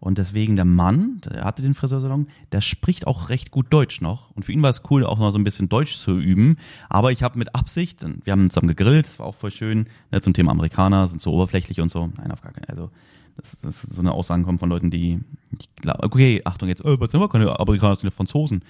Und 0.00 0.18
deswegen 0.18 0.54
der 0.54 0.66
Mann, 0.66 1.22
der 1.24 1.44
hatte 1.44 1.62
den 1.62 1.72
Friseursalon, 1.72 2.26
der 2.52 2.60
spricht 2.60 3.06
auch 3.06 3.30
recht 3.30 3.50
gut 3.50 3.68
Deutsch 3.70 4.02
noch. 4.02 4.30
Und 4.32 4.44
für 4.44 4.52
ihn 4.52 4.60
war 4.60 4.68
es 4.68 4.82
cool, 4.90 5.06
auch 5.06 5.18
mal 5.18 5.32
so 5.32 5.38
ein 5.38 5.44
bisschen 5.44 5.70
Deutsch 5.70 5.96
zu 5.96 6.18
üben. 6.18 6.56
Aber 6.90 7.10
ich 7.10 7.22
habe 7.22 7.38
mit 7.38 7.54
Absicht, 7.54 8.04
wir 8.24 8.32
haben 8.32 8.50
zusammen 8.50 8.68
gegrillt, 8.68 9.06
das 9.06 9.18
war 9.18 9.24
auch 9.24 9.34
voll 9.34 9.50
schön, 9.50 9.86
ne, 10.12 10.20
zum 10.20 10.34
Thema 10.34 10.50
Amerikaner, 10.50 11.06
sind 11.06 11.22
so 11.22 11.32
oberflächlich 11.32 11.80
und 11.80 11.90
so. 11.90 12.10
Nein, 12.18 12.30
auf 12.32 12.42
gar 12.42 12.52
keinen 12.52 12.68
Also, 12.68 12.90
das, 13.38 13.56
das 13.62 13.80
so 13.80 14.00
eine 14.00 14.12
Aussage 14.12 14.42
kommt 14.44 14.60
von 14.60 14.68
Leuten, 14.68 14.90
die, 14.90 15.20
die 15.52 15.88
okay, 15.88 16.42
Achtung 16.44 16.68
jetzt, 16.68 16.84
oh, 16.84 17.00
was 17.00 17.10
sind 17.10 17.20
wir 17.20 17.28
keine 17.30 17.58
Amerikaner, 17.58 17.94
das 17.94 18.00
sind 18.00 18.12
Franzosen 18.12 18.62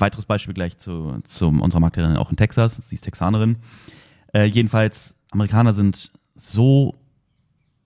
weiteres 0.00 0.24
Beispiel 0.24 0.54
gleich 0.54 0.78
zu, 0.78 1.20
zu 1.24 1.48
unserer 1.48 1.80
Maklerin 1.80 2.16
auch 2.16 2.30
in 2.30 2.36
Texas. 2.36 2.76
Sie 2.76 2.94
ist 2.94 3.02
Texanerin. 3.02 3.58
Äh, 4.34 4.44
jedenfalls, 4.44 5.14
Amerikaner 5.30 5.72
sind 5.72 6.12
so, 6.34 6.94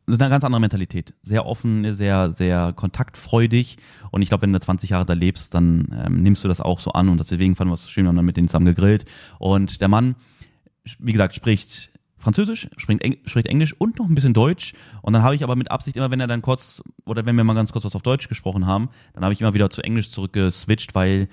sind 0.07 0.23
eine 0.23 0.31
ganz 0.31 0.45
andere 0.45 0.61
Mentalität. 0.61 1.15
Sehr 1.23 1.47
offen, 1.47 1.95
sehr, 1.95 2.31
sehr 2.31 2.73
kontaktfreudig. 2.75 3.77
Und 4.11 4.23
ich 4.23 4.29
glaube, 4.29 4.43
wenn 4.43 4.53
du 4.53 4.61
20 4.61 4.91
Jahre 4.91 5.07
da 5.07 5.15
lebst, 5.15 5.55
dann 5.55 5.89
ähm, 6.05 6.23
nimmst 6.23 6.45
du 6.45 6.49
das 6.49 6.61
auch 6.61 6.81
so 6.81 6.93
an. 6.93 7.09
Und 7.09 7.19
deswegen 7.19 7.57
fanden 7.57 7.71
wir 7.71 7.75
es 7.75 7.91
schön, 7.91 8.05
wir 8.05 8.09
haben 8.09 8.17
dann 8.17 8.25
mit 8.25 8.37
denen 8.37 8.49
zusammen 8.49 8.67
gegrillt. 8.67 9.05
Und 9.39 9.81
der 9.81 9.89
Mann, 9.89 10.15
wie 10.99 11.13
gesagt, 11.13 11.35
spricht 11.35 11.91
Französisch, 12.19 12.69
spricht, 12.77 13.03
Eng 13.03 13.19
spricht 13.27 13.47
Englisch 13.47 13.75
und 13.79 13.99
noch 13.99 14.09
ein 14.09 14.15
bisschen 14.15 14.35
Deutsch. 14.35 14.73
Und 15.03 15.13
dann 15.13 15.23
habe 15.23 15.35
ich 15.35 15.45
aber 15.45 15.55
mit 15.55 15.71
Absicht 15.71 15.97
immer, 15.97 16.11
wenn 16.11 16.21
er 16.21 16.27
dann 16.27 16.43
kurz, 16.43 16.83
oder 17.05 17.27
wenn 17.27 17.37
wir 17.37 17.45
mal 17.45 17.55
ganz 17.55 17.73
kurz 17.73 17.85
was 17.85 17.95
auf 17.95 18.03
Deutsch 18.03 18.29
gesprochen 18.29 18.67
haben, 18.67 18.89
dann 19.15 19.23
habe 19.23 19.33
ich 19.33 19.41
immer 19.41 19.55
wieder 19.55 19.71
zu 19.71 19.83
Englisch 19.83 20.11
zurückgeswitcht, 20.11 20.95
weil 20.95 21.29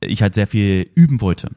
ich 0.00 0.22
halt 0.22 0.34
sehr 0.34 0.46
viel 0.46 0.90
üben 0.94 1.20
wollte. 1.20 1.50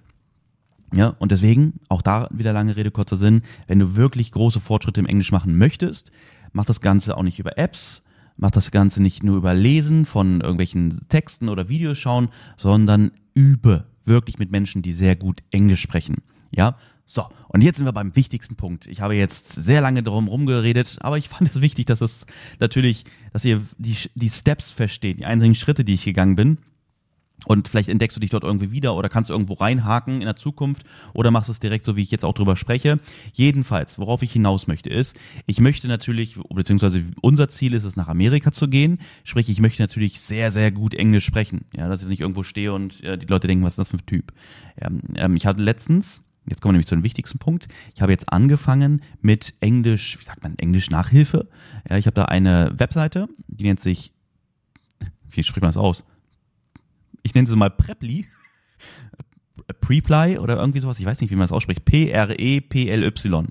Ja, 0.94 1.08
und 1.20 1.32
deswegen, 1.32 1.80
auch 1.88 2.02
da 2.02 2.28
wieder 2.32 2.52
lange 2.52 2.76
Rede, 2.76 2.92
kurzer 2.92 3.16
Sinn, 3.16 3.44
wenn 3.68 3.80
du 3.80 3.96
wirklich 3.96 4.32
große 4.32 4.60
Fortschritte 4.60 5.00
im 5.00 5.06
Englisch 5.06 5.32
machen 5.32 5.58
möchtest, 5.58 6.12
mach 6.52 6.66
das 6.66 6.82
Ganze 6.82 7.16
auch 7.16 7.24
nicht 7.24 7.40
über 7.40 7.58
Apps, 7.58 8.04
mach 8.36 8.52
das 8.52 8.72
Ganze 8.72 9.02
nicht 9.02 9.24
nur 9.24 9.38
über 9.38 9.54
Lesen 9.54 10.06
von 10.06 10.42
irgendwelchen 10.42 11.00
Texten 11.08 11.48
oder 11.48 11.70
Videos 11.70 11.98
schauen, 11.98 12.28
sondern 12.58 13.12
übe 13.34 13.86
wirklich 14.04 14.38
mit 14.38 14.52
Menschen, 14.52 14.82
die 14.82 14.92
sehr 14.92 15.16
gut 15.16 15.44
Englisch 15.52 15.82
sprechen. 15.82 16.18
Ja, 16.50 16.76
So, 17.06 17.26
und 17.50 17.62
jetzt 17.62 17.78
sind 17.78 17.86
wir 17.86 17.94
beim 17.94 18.16
wichtigsten 18.16 18.56
Punkt. 18.56 18.88
Ich 18.88 19.02
habe 19.02 19.16
jetzt 19.16 19.52
sehr 19.52 19.82
lange 19.82 20.04
darum 20.04 20.28
rumgeredet, 20.28 20.98
aber 21.02 21.18
ich 21.18 21.30
fand 21.30 21.50
es 21.50 21.62
wichtig, 21.62 21.86
dass 21.86 22.02
es 22.02 22.26
natürlich, 22.60 23.06
dass 23.34 23.46
ihr 23.46 23.62
die, 23.78 23.96
die 24.16 24.30
Steps 24.30 24.72
versteht, 24.72 25.20
die 25.20 25.26
einzelnen 25.26 25.56
Schritte, 25.56 25.84
die 25.84 25.94
ich 25.94 26.04
gegangen 26.06 26.36
bin. 26.36 26.58
Und 27.46 27.68
vielleicht 27.68 27.90
entdeckst 27.90 28.16
du 28.16 28.22
dich 28.22 28.30
dort 28.30 28.44
irgendwie 28.44 28.72
wieder 28.72 28.96
oder 28.96 29.10
kannst 29.10 29.30
du 29.30 29.34
irgendwo 29.34 29.54
reinhaken 29.54 30.22
in 30.22 30.26
der 30.26 30.36
Zukunft 30.36 30.84
oder 31.14 31.32
machst 31.32 31.50
es 31.50 31.60
direkt 31.60 31.86
so, 31.86 31.96
wie 31.96 32.04
ich 32.04 32.12
jetzt 32.12 32.24
auch 32.24 32.34
drüber 32.34 32.56
spreche. 32.56 33.00
Jedenfalls, 33.34 33.98
worauf 33.98 34.22
ich 34.22 34.32
hinaus 34.32 34.68
möchte, 34.68 34.90
ist, 34.90 35.20
ich 35.48 35.60
möchte 35.60 35.88
natürlich, 35.88 36.38
beziehungsweise 36.50 37.04
unser 37.22 37.50
Ziel 37.50 37.74
ist 37.74 37.84
es, 37.84 37.96
nach 37.96 38.08
Amerika 38.08 38.52
zu 38.52 38.68
gehen. 38.68 39.00
Sprich, 39.24 39.50
ich 39.50 39.60
möchte 39.60 39.82
natürlich 39.82 40.22
sehr, 40.22 40.52
sehr 40.52 40.72
gut 40.72 40.94
Englisch 40.94 41.26
sprechen. 41.26 41.66
Ja, 41.76 41.90
dass 41.90 42.04
ich 42.04 42.08
nicht 42.08 42.22
irgendwo 42.22 42.44
stehe 42.44 42.74
und 42.74 43.00
ja, 43.02 43.18
die 43.18 43.28
Leute 43.28 43.48
denken, 43.48 43.66
was 43.66 43.74
ist 43.74 43.80
das 43.80 43.90
für 43.90 43.98
ein 43.98 44.06
Typ? 44.06 44.34
Ja, 44.80 44.90
ähm, 45.16 45.36
ich 45.36 45.48
hatte 45.48 45.64
letztens, 45.64 46.22
jetzt 46.48 46.62
kommen 46.62 46.74
wir 46.74 46.74
nämlich 46.74 46.88
zu 46.88 46.96
dem 46.96 47.04
wichtigsten 47.04 47.40
Punkt, 47.40 47.68
ich 47.96 48.04
habe 48.04 48.12
jetzt 48.12 48.32
angefangen 48.32 49.02
mit 49.22 49.56
Englisch, 49.62 50.20
wie 50.20 50.24
sagt 50.24 50.44
man, 50.44 50.58
Englisch 50.60 50.92
Nachhilfe. 50.92 51.50
Ja, 51.90 51.98
ich 51.98 52.06
habe 52.06 52.16
da 52.16 52.26
eine 52.26 52.72
Webseite, 52.76 53.28
die 53.48 53.64
nennt 53.64 53.80
sich, 53.80 54.14
wie 55.32 55.44
spricht 55.44 55.62
man 55.62 55.70
das 55.70 55.78
aus? 55.78 56.06
Ich 57.24 57.34
nenne 57.34 57.48
sie 57.48 57.56
mal 57.56 57.70
Preply. 57.70 58.28
Preply 59.80 60.38
oder 60.38 60.58
irgendwie 60.58 60.80
sowas, 60.80 61.00
ich 61.00 61.06
weiß 61.06 61.22
nicht, 61.22 61.32
wie 61.32 61.36
man 61.36 61.44
das 61.44 61.52
ausspricht. 61.52 61.86
P-R-E-P-L-Y. 61.86 63.48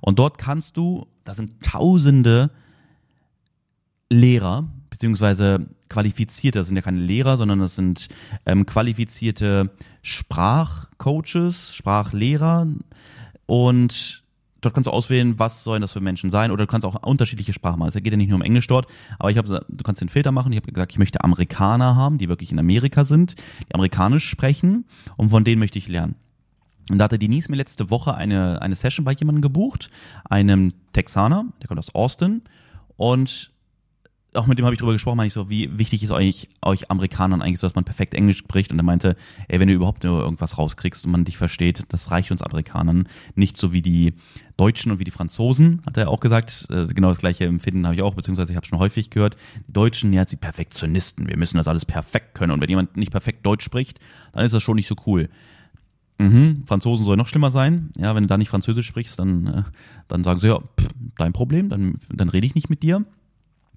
Und 0.00 0.18
dort 0.18 0.38
kannst 0.38 0.76
du, 0.76 1.06
da 1.24 1.34
sind 1.34 1.62
tausende 1.62 2.50
Lehrer, 4.10 4.68
beziehungsweise 4.90 5.66
qualifizierte, 5.88 6.58
das 6.58 6.68
sind 6.68 6.76
ja 6.76 6.82
keine 6.82 7.00
Lehrer, 7.00 7.36
sondern 7.36 7.60
das 7.60 7.76
sind 7.76 8.08
ähm, 8.46 8.66
qualifizierte 8.66 9.70
Sprachcoaches, 10.02 11.74
Sprachlehrer 11.74 12.66
und 13.46 14.21
dort 14.62 14.74
kannst 14.74 14.86
du 14.86 14.90
auswählen, 14.90 15.38
was 15.38 15.62
sollen 15.62 15.82
das 15.82 15.92
für 15.92 16.00
Menschen 16.00 16.30
sein 16.30 16.50
oder 16.50 16.64
du 16.64 16.70
kannst 16.70 16.86
auch 16.86 17.02
unterschiedliche 17.06 17.52
Sprachen 17.52 17.78
machen. 17.78 17.88
Es 17.88 17.94
geht 17.94 18.10
ja 18.10 18.16
nicht 18.16 18.28
nur 18.28 18.36
um 18.36 18.42
Englisch 18.42 18.66
dort, 18.66 18.86
aber 19.18 19.30
ich 19.30 19.36
habe, 19.36 19.66
du 19.68 19.84
kannst 19.84 20.00
den 20.00 20.08
Filter 20.08 20.32
machen. 20.32 20.52
Ich 20.52 20.56
habe 20.56 20.72
gesagt, 20.72 20.92
ich 20.92 20.98
möchte 20.98 21.22
Amerikaner 21.22 21.94
haben, 21.96 22.16
die 22.18 22.28
wirklich 22.28 22.50
in 22.50 22.58
Amerika 22.58 23.04
sind, 23.04 23.36
die 23.68 23.74
amerikanisch 23.74 24.28
sprechen 24.28 24.86
und 25.16 25.30
von 25.30 25.44
denen 25.44 25.58
möchte 25.58 25.78
ich 25.78 25.88
lernen. 25.88 26.14
Und 26.90 26.98
da 26.98 27.04
hatte 27.04 27.18
Denise 27.18 27.50
mir 27.50 27.56
letzte 27.56 27.90
Woche 27.90 28.14
eine, 28.14 28.60
eine 28.62 28.74
Session 28.74 29.04
bei 29.04 29.12
jemandem 29.12 29.42
gebucht, 29.42 29.90
einem 30.24 30.72
Texaner, 30.92 31.44
der 31.60 31.68
kommt 31.68 31.78
aus 31.78 31.94
Austin 31.94 32.42
und 32.96 33.52
auch 34.34 34.46
mit 34.46 34.58
dem 34.58 34.64
habe 34.64 34.74
ich 34.74 34.80
drüber 34.80 34.92
gesprochen, 34.92 35.18
meine 35.18 35.26
ich 35.26 35.34
so, 35.34 35.50
wie 35.50 35.78
wichtig 35.78 36.02
ist 36.02 36.10
euch, 36.10 36.48
euch 36.62 36.90
Amerikanern 36.90 37.42
eigentlich 37.42 37.58
so, 37.58 37.66
dass 37.66 37.74
man 37.74 37.84
perfekt 37.84 38.14
Englisch 38.14 38.38
spricht. 38.38 38.72
Und 38.72 38.78
er 38.78 38.84
meinte, 38.84 39.16
ey, 39.48 39.60
wenn 39.60 39.68
du 39.68 39.74
überhaupt 39.74 40.04
nur 40.04 40.20
irgendwas 40.22 40.58
rauskriegst 40.58 41.04
und 41.04 41.12
man 41.12 41.24
dich 41.24 41.36
versteht, 41.36 41.82
das 41.88 42.10
reicht 42.10 42.30
uns 42.30 42.42
Amerikanern. 42.42 43.08
Nicht 43.34 43.56
so 43.58 43.72
wie 43.72 43.82
die 43.82 44.14
Deutschen 44.56 44.90
und 44.90 44.98
wie 45.00 45.04
die 45.04 45.10
Franzosen, 45.10 45.82
hat 45.84 45.96
er 45.96 46.08
auch 46.08 46.20
gesagt. 46.20 46.66
Äh, 46.70 46.86
genau 46.86 47.08
das 47.08 47.18
gleiche 47.18 47.44
Empfinden 47.44 47.84
habe 47.84 47.94
ich 47.94 48.02
auch, 48.02 48.14
beziehungsweise 48.14 48.52
ich 48.52 48.56
habe 48.56 48.66
schon 48.66 48.78
häufig 48.78 49.10
gehört. 49.10 49.36
Die 49.68 49.72
Deutschen, 49.72 50.12
ja, 50.12 50.24
die 50.24 50.36
Perfektionisten, 50.36 51.28
wir 51.28 51.36
müssen 51.36 51.58
das 51.58 51.68
alles 51.68 51.84
perfekt 51.84 52.34
können. 52.34 52.52
Und 52.52 52.60
wenn 52.60 52.70
jemand 52.70 52.96
nicht 52.96 53.12
perfekt 53.12 53.44
Deutsch 53.44 53.64
spricht, 53.64 53.98
dann 54.32 54.44
ist 54.44 54.52
das 54.52 54.62
schon 54.62 54.76
nicht 54.76 54.86
so 54.86 54.96
cool. 55.06 55.28
Mhm, 56.18 56.64
Franzosen 56.66 57.04
soll 57.04 57.16
noch 57.16 57.26
schlimmer 57.26 57.50
sein. 57.50 57.90
Ja, 57.98 58.14
wenn 58.14 58.22
du 58.22 58.28
da 58.28 58.38
nicht 58.38 58.48
Französisch 58.48 58.86
sprichst, 58.86 59.18
dann, 59.18 59.46
äh, 59.46 59.62
dann 60.08 60.24
sagen 60.24 60.40
sie, 60.40 60.48
ja, 60.48 60.58
pff, 60.58 60.88
dein 61.18 61.32
Problem, 61.32 61.68
dann, 61.68 61.98
dann 62.08 62.28
rede 62.28 62.46
ich 62.46 62.54
nicht 62.54 62.70
mit 62.70 62.82
dir. 62.82 63.04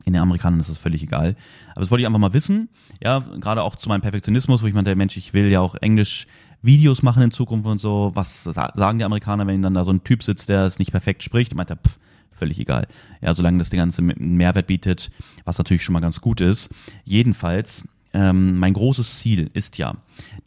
In 0.03 0.13
den 0.13 0.21
Amerikanern 0.21 0.59
ist 0.59 0.69
es 0.69 0.77
völlig 0.77 1.01
egal. 1.01 1.35
Aber 1.71 1.81
das 1.81 1.89
wollte 1.89 2.01
ich 2.01 2.07
einfach 2.07 2.19
mal 2.19 2.33
wissen. 2.33 2.69
Ja, 3.01 3.19
gerade 3.19 3.63
auch 3.63 3.75
zu 3.75 3.89
meinem 3.89 4.01
Perfektionismus, 4.01 4.61
wo 4.61 4.67
ich 4.67 4.73
meinte, 4.73 4.95
Mensch, 4.95 5.17
ich 5.17 5.33
will 5.33 5.49
ja 5.49 5.61
auch 5.61 5.75
Englisch 5.75 6.27
Videos 6.61 7.01
machen 7.01 7.23
in 7.23 7.31
Zukunft 7.31 7.67
und 7.67 7.79
so. 7.79 8.11
Was 8.13 8.43
sagen 8.43 8.99
die 8.99 9.05
Amerikaner, 9.05 9.47
wenn 9.47 9.61
dann 9.61 9.73
da 9.73 9.83
so 9.83 9.91
ein 9.91 10.03
Typ 10.03 10.23
sitzt, 10.23 10.49
der 10.49 10.65
es 10.65 10.79
nicht 10.79 10.91
perfekt 10.91 11.23
spricht? 11.23 11.55
Meint 11.55 11.69
er, 11.71 11.77
pff, 11.77 11.97
völlig 12.31 12.59
egal. 12.59 12.87
Ja, 13.21 13.33
solange 13.33 13.57
das 13.57 13.69
den 13.69 13.79
ganzen 13.79 14.13
Mehrwert 14.17 14.67
bietet, 14.67 15.11
was 15.43 15.57
natürlich 15.57 15.83
schon 15.83 15.93
mal 15.93 16.01
ganz 16.01 16.21
gut 16.21 16.41
ist. 16.41 16.69
Jedenfalls, 17.03 17.87
ähm, 18.13 18.59
mein 18.59 18.73
großes 18.73 19.19
Ziel 19.19 19.49
ist 19.53 19.77
ja, 19.77 19.95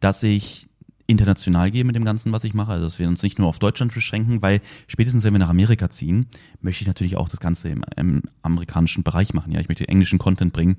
dass 0.01 0.23
ich 0.23 0.68
international 1.09 1.71
gehe 1.71 1.85
mit 1.85 1.97
dem 1.97 2.05
Ganzen, 2.05 2.33
was 2.33 2.45
ich 2.45 2.55
mache. 2.55 2.73
Also 2.73 2.85
dass 2.85 2.99
wir 2.99 3.09
uns 3.09 3.23
nicht 3.23 3.39
nur 3.39 3.49
auf 3.49 3.59
Deutschland 3.59 3.93
beschränken, 3.93 4.43
weil 4.43 4.61
spätestens 4.87 5.25
wenn 5.25 5.33
wir 5.33 5.39
nach 5.39 5.49
Amerika 5.49 5.91
ziehen, 5.91 6.27
möchte 6.61 6.83
ich 6.83 6.87
natürlich 6.87 7.17
auch 7.17 7.29
das 7.29 7.41
Ganze 7.41 7.71
im, 7.71 7.85
im 7.97 8.23
amerikanischen 8.43 9.03
Bereich 9.03 9.35
machen. 9.35 9.51
Ja, 9.51 9.61
ich 9.61 9.69
möchte 9.69 9.89
englischen 9.89 10.19
Content 10.19 10.53
bringen. 10.53 10.77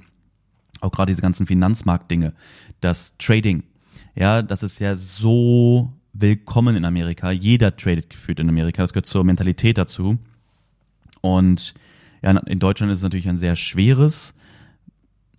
Auch 0.82 0.92
gerade 0.92 1.12
diese 1.12 1.22
ganzen 1.22 1.48
Finanzmarktdinge, 1.48 2.34
das 2.80 3.18
Trading. 3.18 3.64
Ja, 4.16 4.42
das 4.42 4.64
ist 4.64 4.80
ja 4.80 4.96
so 4.96 5.92
willkommen 6.14 6.76
in 6.76 6.86
Amerika. 6.86 7.32
Jeder 7.32 7.76
tradet 7.76 8.10
gefühlt 8.10 8.40
in 8.40 8.50
Amerika. 8.50 8.84
Das 8.84 8.94
gehört 8.94 9.08
zur 9.08 9.24
Mentalität 9.24 9.78
dazu. 9.78 10.20
Und 11.22 11.74
ja, 12.22 12.38
in 12.38 12.60
Deutschland 12.60 12.92
ist 12.92 13.00
es 13.00 13.04
natürlich 13.04 13.28
ein 13.28 13.38
sehr 13.38 13.56
schweres, 13.56 14.36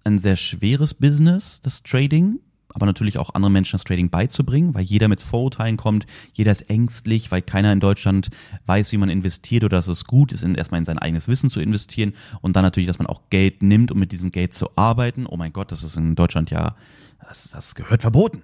ein 0.03 0.19
sehr 0.19 0.37
schweres 0.37 0.95
Business, 0.95 1.61
das 1.61 1.85
Trading 1.85 2.41
aber 2.75 2.87
natürlich 2.87 3.19
auch 3.19 3.35
anderen 3.35 3.53
Menschen 3.53 3.73
das 3.73 3.85
Trading 3.85 4.11
beizubringen, 4.11 4.75
weil 4.75 4.83
jeder 4.83 5.09
mit 5.09 5.21
Vorurteilen 5.21 5.77
kommt, 5.77 6.07
jeder 6.33 6.53
ist 6.53 6.69
ängstlich, 6.71 7.31
weil 7.31 7.43
keiner 7.43 7.73
in 7.73 7.81
Deutschland 7.81 8.31
weiß, 8.67 8.93
wie 8.93 8.99
man 8.99 9.09
investiert 9.09 9.65
oder 9.65 9.77
dass 9.77 9.89
es 9.89 10.05
gut 10.05 10.33
ist, 10.33 10.43
erstmal 10.43 10.79
in 10.79 10.85
sein 10.85 10.99
eigenes 10.99 11.29
Wissen 11.29 11.51
zu 11.51 11.61
investieren 11.61 12.15
und 12.41 12.57
dann 12.57 12.65
natürlich, 12.65 12.87
dass 12.87 12.99
man 12.99 13.07
auch 13.07 13.23
Geld 13.31 13.63
nimmt, 13.63 13.91
um 13.93 13.99
mit 13.99 14.13
diesem 14.13 14.31
Geld 14.31 14.55
zu 14.55 14.71
arbeiten. 14.77 15.27
Oh 15.27 15.37
mein 15.37 15.53
Gott, 15.53 15.73
das 15.73 15.83
ist 15.83 15.97
in 15.97 16.15
Deutschland 16.15 16.51
ja, 16.51 16.77
das, 17.21 17.51
das 17.51 17.75
gehört 17.75 18.03
verboten. 18.03 18.43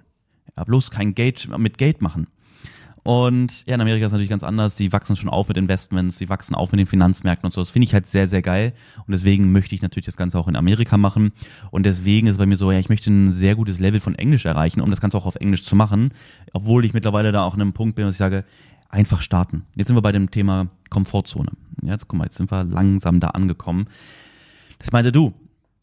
Ja, 0.55 0.63
bloß 0.63 0.91
kein 0.91 1.13
Geld 1.13 1.49
mit 1.57 1.77
Geld 1.77 2.01
machen. 2.01 2.27
Und 3.07 3.65
ja, 3.65 3.75
in 3.75 3.79
Amerika 3.79 4.05
ist 4.05 4.07
es 4.07 4.11
natürlich 4.11 4.29
ganz 4.29 4.43
anders. 4.43 4.75
Sie 4.75 4.91
wachsen 4.91 5.15
schon 5.15 5.29
auf 5.29 5.47
mit 5.47 5.55
Investments, 5.55 6.17
sie 6.17 6.27
wachsen 6.27 6.55
auf 6.55 6.73
mit 6.73 6.79
den 6.81 6.87
Finanzmärkten 6.87 7.45
und 7.47 7.53
so. 7.53 7.61
Das 7.61 7.69
finde 7.69 7.85
ich 7.85 7.93
halt 7.93 8.05
sehr, 8.05 8.27
sehr 8.27 8.41
geil. 8.41 8.73
Und 8.97 9.13
deswegen 9.13 9.53
möchte 9.53 9.73
ich 9.73 9.81
natürlich 9.81 10.07
das 10.07 10.17
Ganze 10.17 10.37
auch 10.37 10.49
in 10.49 10.57
Amerika 10.57 10.97
machen. 10.97 11.31
Und 11.71 11.85
deswegen 11.85 12.27
ist 12.27 12.37
bei 12.37 12.45
mir 12.45 12.57
so, 12.57 12.69
ja, 12.69 12.79
ich 12.79 12.89
möchte 12.89 13.09
ein 13.09 13.31
sehr 13.31 13.55
gutes 13.55 13.79
Level 13.79 14.01
von 14.01 14.15
Englisch 14.15 14.43
erreichen, 14.43 14.81
um 14.81 14.89
das 14.89 14.99
Ganze 14.99 15.17
auch 15.17 15.25
auf 15.25 15.37
Englisch 15.37 15.63
zu 15.63 15.77
machen. 15.77 16.11
Obwohl 16.51 16.83
ich 16.83 16.93
mittlerweile 16.93 17.31
da 17.31 17.45
auch 17.45 17.53
an 17.53 17.61
einem 17.61 17.71
Punkt 17.71 17.95
bin, 17.95 18.03
dass 18.03 18.15
ich 18.15 18.19
sage, 18.19 18.43
einfach 18.89 19.21
starten. 19.21 19.63
Jetzt 19.77 19.87
sind 19.87 19.95
wir 19.95 20.01
bei 20.01 20.11
dem 20.11 20.29
Thema 20.29 20.67
Komfortzone. 20.89 21.53
Ja, 21.83 21.93
jetzt 21.93 22.09
guck 22.09 22.19
mal, 22.19 22.25
jetzt 22.25 22.35
sind 22.35 22.51
wir 22.51 22.65
langsam 22.65 23.21
da 23.21 23.29
angekommen. 23.29 23.87
Das 24.79 24.91
meinte 24.91 25.13
du, 25.13 25.33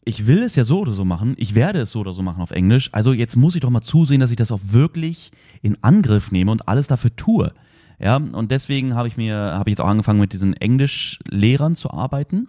ich 0.05 0.27
will 0.27 0.43
es 0.43 0.55
ja 0.55 0.63
so 0.63 0.79
oder 0.79 0.93
so 0.93 1.03
machen, 1.03 1.33
ich 1.37 1.55
werde 1.55 1.79
es 1.79 1.91
so 1.91 1.99
oder 1.99 2.13
so 2.13 2.21
machen 2.21 2.41
auf 2.41 2.51
Englisch, 2.51 2.89
also 2.93 3.11
jetzt 3.11 3.35
muss 3.35 3.55
ich 3.55 3.61
doch 3.61 3.71
mal 3.71 3.81
zusehen, 3.81 4.21
dass 4.21 4.29
ich 4.29 4.37
das 4.37 4.51
auch 4.51 4.61
wirklich 4.63 5.31
in 5.61 5.77
Angriff 5.83 6.31
nehme 6.31 6.51
und 6.51 6.67
alles 6.67 6.87
dafür 6.87 7.15
tue. 7.15 7.51
Ja, 7.99 8.17
und 8.17 8.51
deswegen 8.51 8.93
habe 8.93 9.07
ich 9.07 9.17
mir, 9.17 9.35
habe 9.35 9.69
ich 9.69 9.73
jetzt 9.73 9.81
auch 9.81 9.87
angefangen 9.87 10.19
mit 10.19 10.33
diesen 10.33 10.53
Englischlehrern 10.53 11.75
zu 11.75 11.91
arbeiten. 11.91 12.47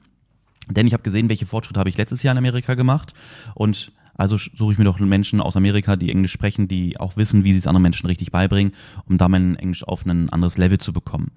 Denn 0.69 0.87
ich 0.89 0.93
habe 0.93 1.05
gesehen, 1.05 1.29
welche 1.29 1.47
Fortschritte 1.47 1.79
habe 1.79 1.89
ich 1.89 1.97
letztes 1.97 2.25
Jahr 2.25 2.33
in 2.33 2.39
Amerika 2.39 2.75
gemacht. 2.75 3.15
Und 3.55 3.93
also 4.17 4.37
suche 4.37 4.73
ich 4.73 4.79
mir 4.79 4.85
doch 4.85 4.99
Menschen 4.99 5.41
aus 5.41 5.57
Amerika, 5.57 5.97
die 5.97 6.11
Englisch 6.11 6.33
sprechen, 6.33 6.69
die 6.69 6.99
auch 6.99 7.17
wissen, 7.17 7.45
wie 7.45 7.53
sie 7.53 7.59
es 7.59 7.67
anderen 7.67 7.83
Menschen 7.83 8.07
richtig 8.07 8.33
beibringen, 8.33 8.73
um 9.09 9.19
da 9.19 9.29
mein 9.29 9.57
Englisch 9.57 9.85
auf 9.85 10.05
ein 10.07 10.31
anderes 10.31 10.59
Level 10.59 10.79
zu 10.79 10.93
bekommen. 10.93 11.33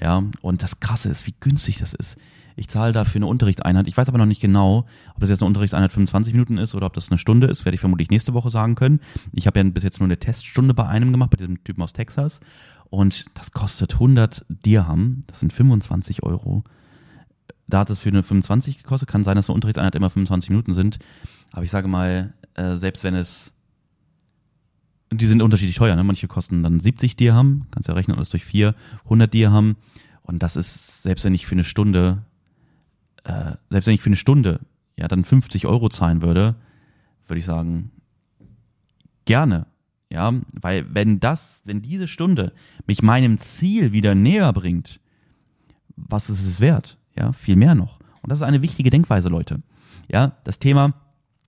Ja, 0.00 0.22
und 0.42 0.62
das 0.62 0.80
Krasse 0.80 1.08
ist, 1.08 1.26
wie 1.26 1.34
günstig 1.38 1.78
das 1.78 1.94
ist 1.94 2.18
ich 2.56 2.68
zahle 2.68 2.92
dafür 2.92 3.20
eine 3.20 3.26
Unterrichtseinheit. 3.26 3.88
Ich 3.88 3.96
weiß 3.96 4.08
aber 4.08 4.18
noch 4.18 4.26
nicht 4.26 4.40
genau, 4.40 4.86
ob 5.14 5.20
das 5.20 5.30
jetzt 5.30 5.42
eine 5.42 5.48
Unterrichtseinheit 5.48 5.92
25 5.92 6.32
Minuten 6.34 6.58
ist 6.58 6.74
oder 6.74 6.86
ob 6.86 6.94
das 6.94 7.10
eine 7.10 7.18
Stunde 7.18 7.46
ist, 7.46 7.64
werde 7.64 7.74
ich 7.74 7.80
vermutlich 7.80 8.10
nächste 8.10 8.34
Woche 8.34 8.50
sagen 8.50 8.74
können. 8.74 9.00
Ich 9.32 9.46
habe 9.46 9.58
ja 9.58 9.64
bis 9.64 9.82
jetzt 9.82 10.00
nur 10.00 10.06
eine 10.06 10.18
Teststunde 10.18 10.74
bei 10.74 10.86
einem 10.86 11.12
gemacht, 11.12 11.30
bei 11.30 11.36
diesem 11.36 11.62
Typen 11.64 11.82
aus 11.82 11.92
Texas. 11.92 12.40
Und 12.90 13.24
das 13.34 13.52
kostet 13.52 13.94
100 13.94 14.44
Dirham, 14.48 15.24
das 15.26 15.40
sind 15.40 15.52
25 15.52 16.22
Euro. 16.22 16.62
Da 17.66 17.80
hat 17.80 17.90
es 17.90 17.98
für 17.98 18.10
eine 18.10 18.22
25 18.22 18.78
gekostet, 18.78 19.08
kann 19.08 19.24
sein, 19.24 19.36
dass 19.36 19.48
eine 19.48 19.54
Unterrichtseinheit 19.54 19.94
immer 19.94 20.10
25 20.10 20.50
Minuten 20.50 20.74
sind. 20.74 20.98
Aber 21.52 21.64
ich 21.64 21.70
sage 21.70 21.88
mal, 21.88 22.34
äh, 22.54 22.76
selbst 22.76 23.04
wenn 23.04 23.14
es 23.14 23.52
die 25.12 25.26
sind 25.26 25.42
unterschiedlich 25.42 25.76
teuer, 25.76 25.94
ne? 25.94 26.02
Manche 26.02 26.26
kosten 26.26 26.64
dann 26.64 26.80
70 26.80 27.14
Dirham, 27.14 27.66
kannst 27.70 27.88
ja 27.88 27.94
rechnen, 27.94 28.16
alles 28.16 28.30
durch 28.30 28.44
vier, 28.44 28.74
100 29.04 29.32
Dirham. 29.32 29.76
Und 30.22 30.42
das 30.42 30.56
ist, 30.56 31.04
selbst 31.04 31.24
wenn 31.24 31.34
ich 31.34 31.46
für 31.46 31.54
eine 31.54 31.62
Stunde 31.62 32.24
äh, 33.24 33.52
selbst 33.70 33.86
wenn 33.86 33.94
ich 33.94 34.02
für 34.02 34.10
eine 34.10 34.16
Stunde 34.16 34.60
ja 34.96 35.08
dann 35.08 35.24
50 35.24 35.66
Euro 35.66 35.88
zahlen 35.88 36.22
würde, 36.22 36.54
würde 37.26 37.38
ich 37.38 37.44
sagen, 37.44 37.90
gerne. 39.24 39.66
Ja, 40.10 40.32
weil 40.52 40.86
wenn 40.94 41.18
das, 41.18 41.62
wenn 41.64 41.82
diese 41.82 42.06
Stunde 42.06 42.52
mich 42.86 43.02
meinem 43.02 43.38
Ziel 43.38 43.90
wieder 43.90 44.14
näher 44.14 44.52
bringt, 44.52 45.00
was 45.96 46.30
ist 46.30 46.46
es 46.46 46.60
wert? 46.60 46.98
Ja, 47.18 47.32
viel 47.32 47.56
mehr 47.56 47.74
noch. 47.74 47.98
Und 48.22 48.30
das 48.30 48.38
ist 48.38 48.44
eine 48.44 48.62
wichtige 48.62 48.90
Denkweise, 48.90 49.28
Leute. 49.28 49.62
Ja, 50.10 50.32
das 50.44 50.58
Thema 50.58 50.94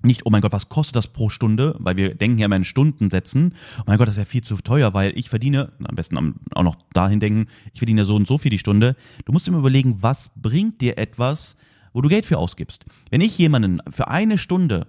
nicht, 0.03 0.25
oh 0.25 0.31
mein 0.31 0.43
Gott, 0.43 0.53
was 0.53 0.69
kostet 0.69 0.97
das 0.97 1.09
pro 1.09 1.31
Stunde? 1.31 1.75
Weil 1.79 1.97
wir 1.97 2.15
denken 2.15 2.39
ja 2.39 2.47
immer 2.47 2.57
in 2.57 2.65
Stundensätzen. 2.65 3.55
Oh 3.81 3.85
mein 3.87 3.99
Gott, 3.99 4.09
das 4.09 4.15
ist 4.15 4.19
ja 4.19 4.25
viel 4.25 4.43
zu 4.43 4.57
teuer, 4.57 4.95
weil 4.95 5.13
ich 5.19 5.29
verdiene, 5.29 5.73
am 5.83 5.97
besten 5.97 6.35
auch 6.55 6.63
noch 6.63 6.77
dahin 6.93 7.21
denken, 7.21 7.47
ich 7.73 7.81
verdiene 7.81 8.05
so 8.05 8.15
und 8.15 8.27
so 8.27 8.39
viel 8.39 8.51
die 8.51 8.59
Stunde. 8.59 8.97
Du 9.25 9.33
musst 9.33 9.49
immer 9.49 9.59
überlegen, 9.59 10.03
was 10.03 10.31
bringt 10.37 10.81
dir 10.81 10.99
etwas, 10.99 11.57
wo 11.93 12.03
du 12.03 12.09
Geld 12.09 12.27
für 12.27 12.39
ausgibst. 12.39 12.85
Wenn 13.11 13.21
ich 13.21 13.37
jemanden 13.39 13.81
für 13.91 14.09
eine 14.09 14.39
Stunde 14.39 14.87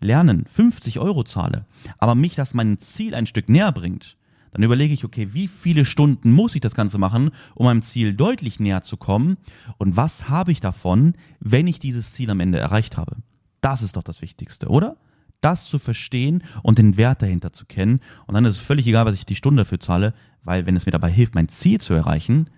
Lernen 0.00 0.44
50 0.46 1.00
Euro 1.00 1.24
zahle, 1.24 1.66
aber 1.98 2.14
mich 2.14 2.36
das 2.36 2.54
mein 2.54 2.78
Ziel 2.78 3.14
ein 3.14 3.26
Stück 3.26 3.48
näher 3.48 3.72
bringt, 3.72 4.16
Dann 4.52 4.62
überlege 4.62 4.94
ich, 4.94 5.04
okay, 5.04 5.28
wie 5.32 5.48
viele 5.48 5.84
Stunden 5.84 6.32
muss 6.32 6.54
ich 6.54 6.60
das 6.60 6.74
Ganze 6.74 6.98
machen, 6.98 7.30
um 7.54 7.66
meinem 7.66 7.82
Ziel 7.82 8.14
deutlich 8.14 8.60
näher 8.60 8.82
zu 8.82 8.96
kommen? 8.96 9.36
Und 9.76 9.96
was 9.96 10.28
habe 10.28 10.52
ich 10.52 10.60
davon, 10.60 11.14
wenn 11.40 11.66
ich 11.66 11.78
dieses 11.78 12.12
Ziel 12.12 12.30
am 12.30 12.40
Ende 12.40 12.58
erreicht 12.58 12.96
habe? 12.96 13.16
Das 13.60 13.82
ist 13.82 13.96
doch 13.96 14.02
das 14.02 14.22
Wichtigste, 14.22 14.68
oder? 14.68 14.96
Das 15.40 15.64
zu 15.64 15.78
verstehen 15.78 16.42
und 16.62 16.78
den 16.78 16.96
Wert 16.96 17.22
dahinter 17.22 17.52
zu 17.52 17.64
kennen. 17.64 18.00
Und 18.26 18.34
dann 18.34 18.44
ist 18.44 18.56
es 18.56 18.58
völlig 18.58 18.86
egal, 18.86 19.06
was 19.06 19.14
ich 19.14 19.26
die 19.26 19.36
Stunde 19.36 19.62
dafür 19.62 19.80
zahle, 19.80 20.14
weil 20.42 20.66
wenn 20.66 20.76
es 20.76 20.86
mir 20.86 20.92
dabei 20.92 21.10
hilft, 21.10 21.34
mein 21.34 21.48
Ziel 21.48 21.80
zu 21.80 21.94
erreichen, 21.94 22.50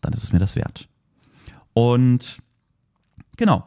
dann 0.00 0.12
ist 0.12 0.24
es 0.24 0.32
mir 0.32 0.38
das 0.38 0.56
wert. 0.56 0.88
Und 1.72 2.38
genau. 3.36 3.66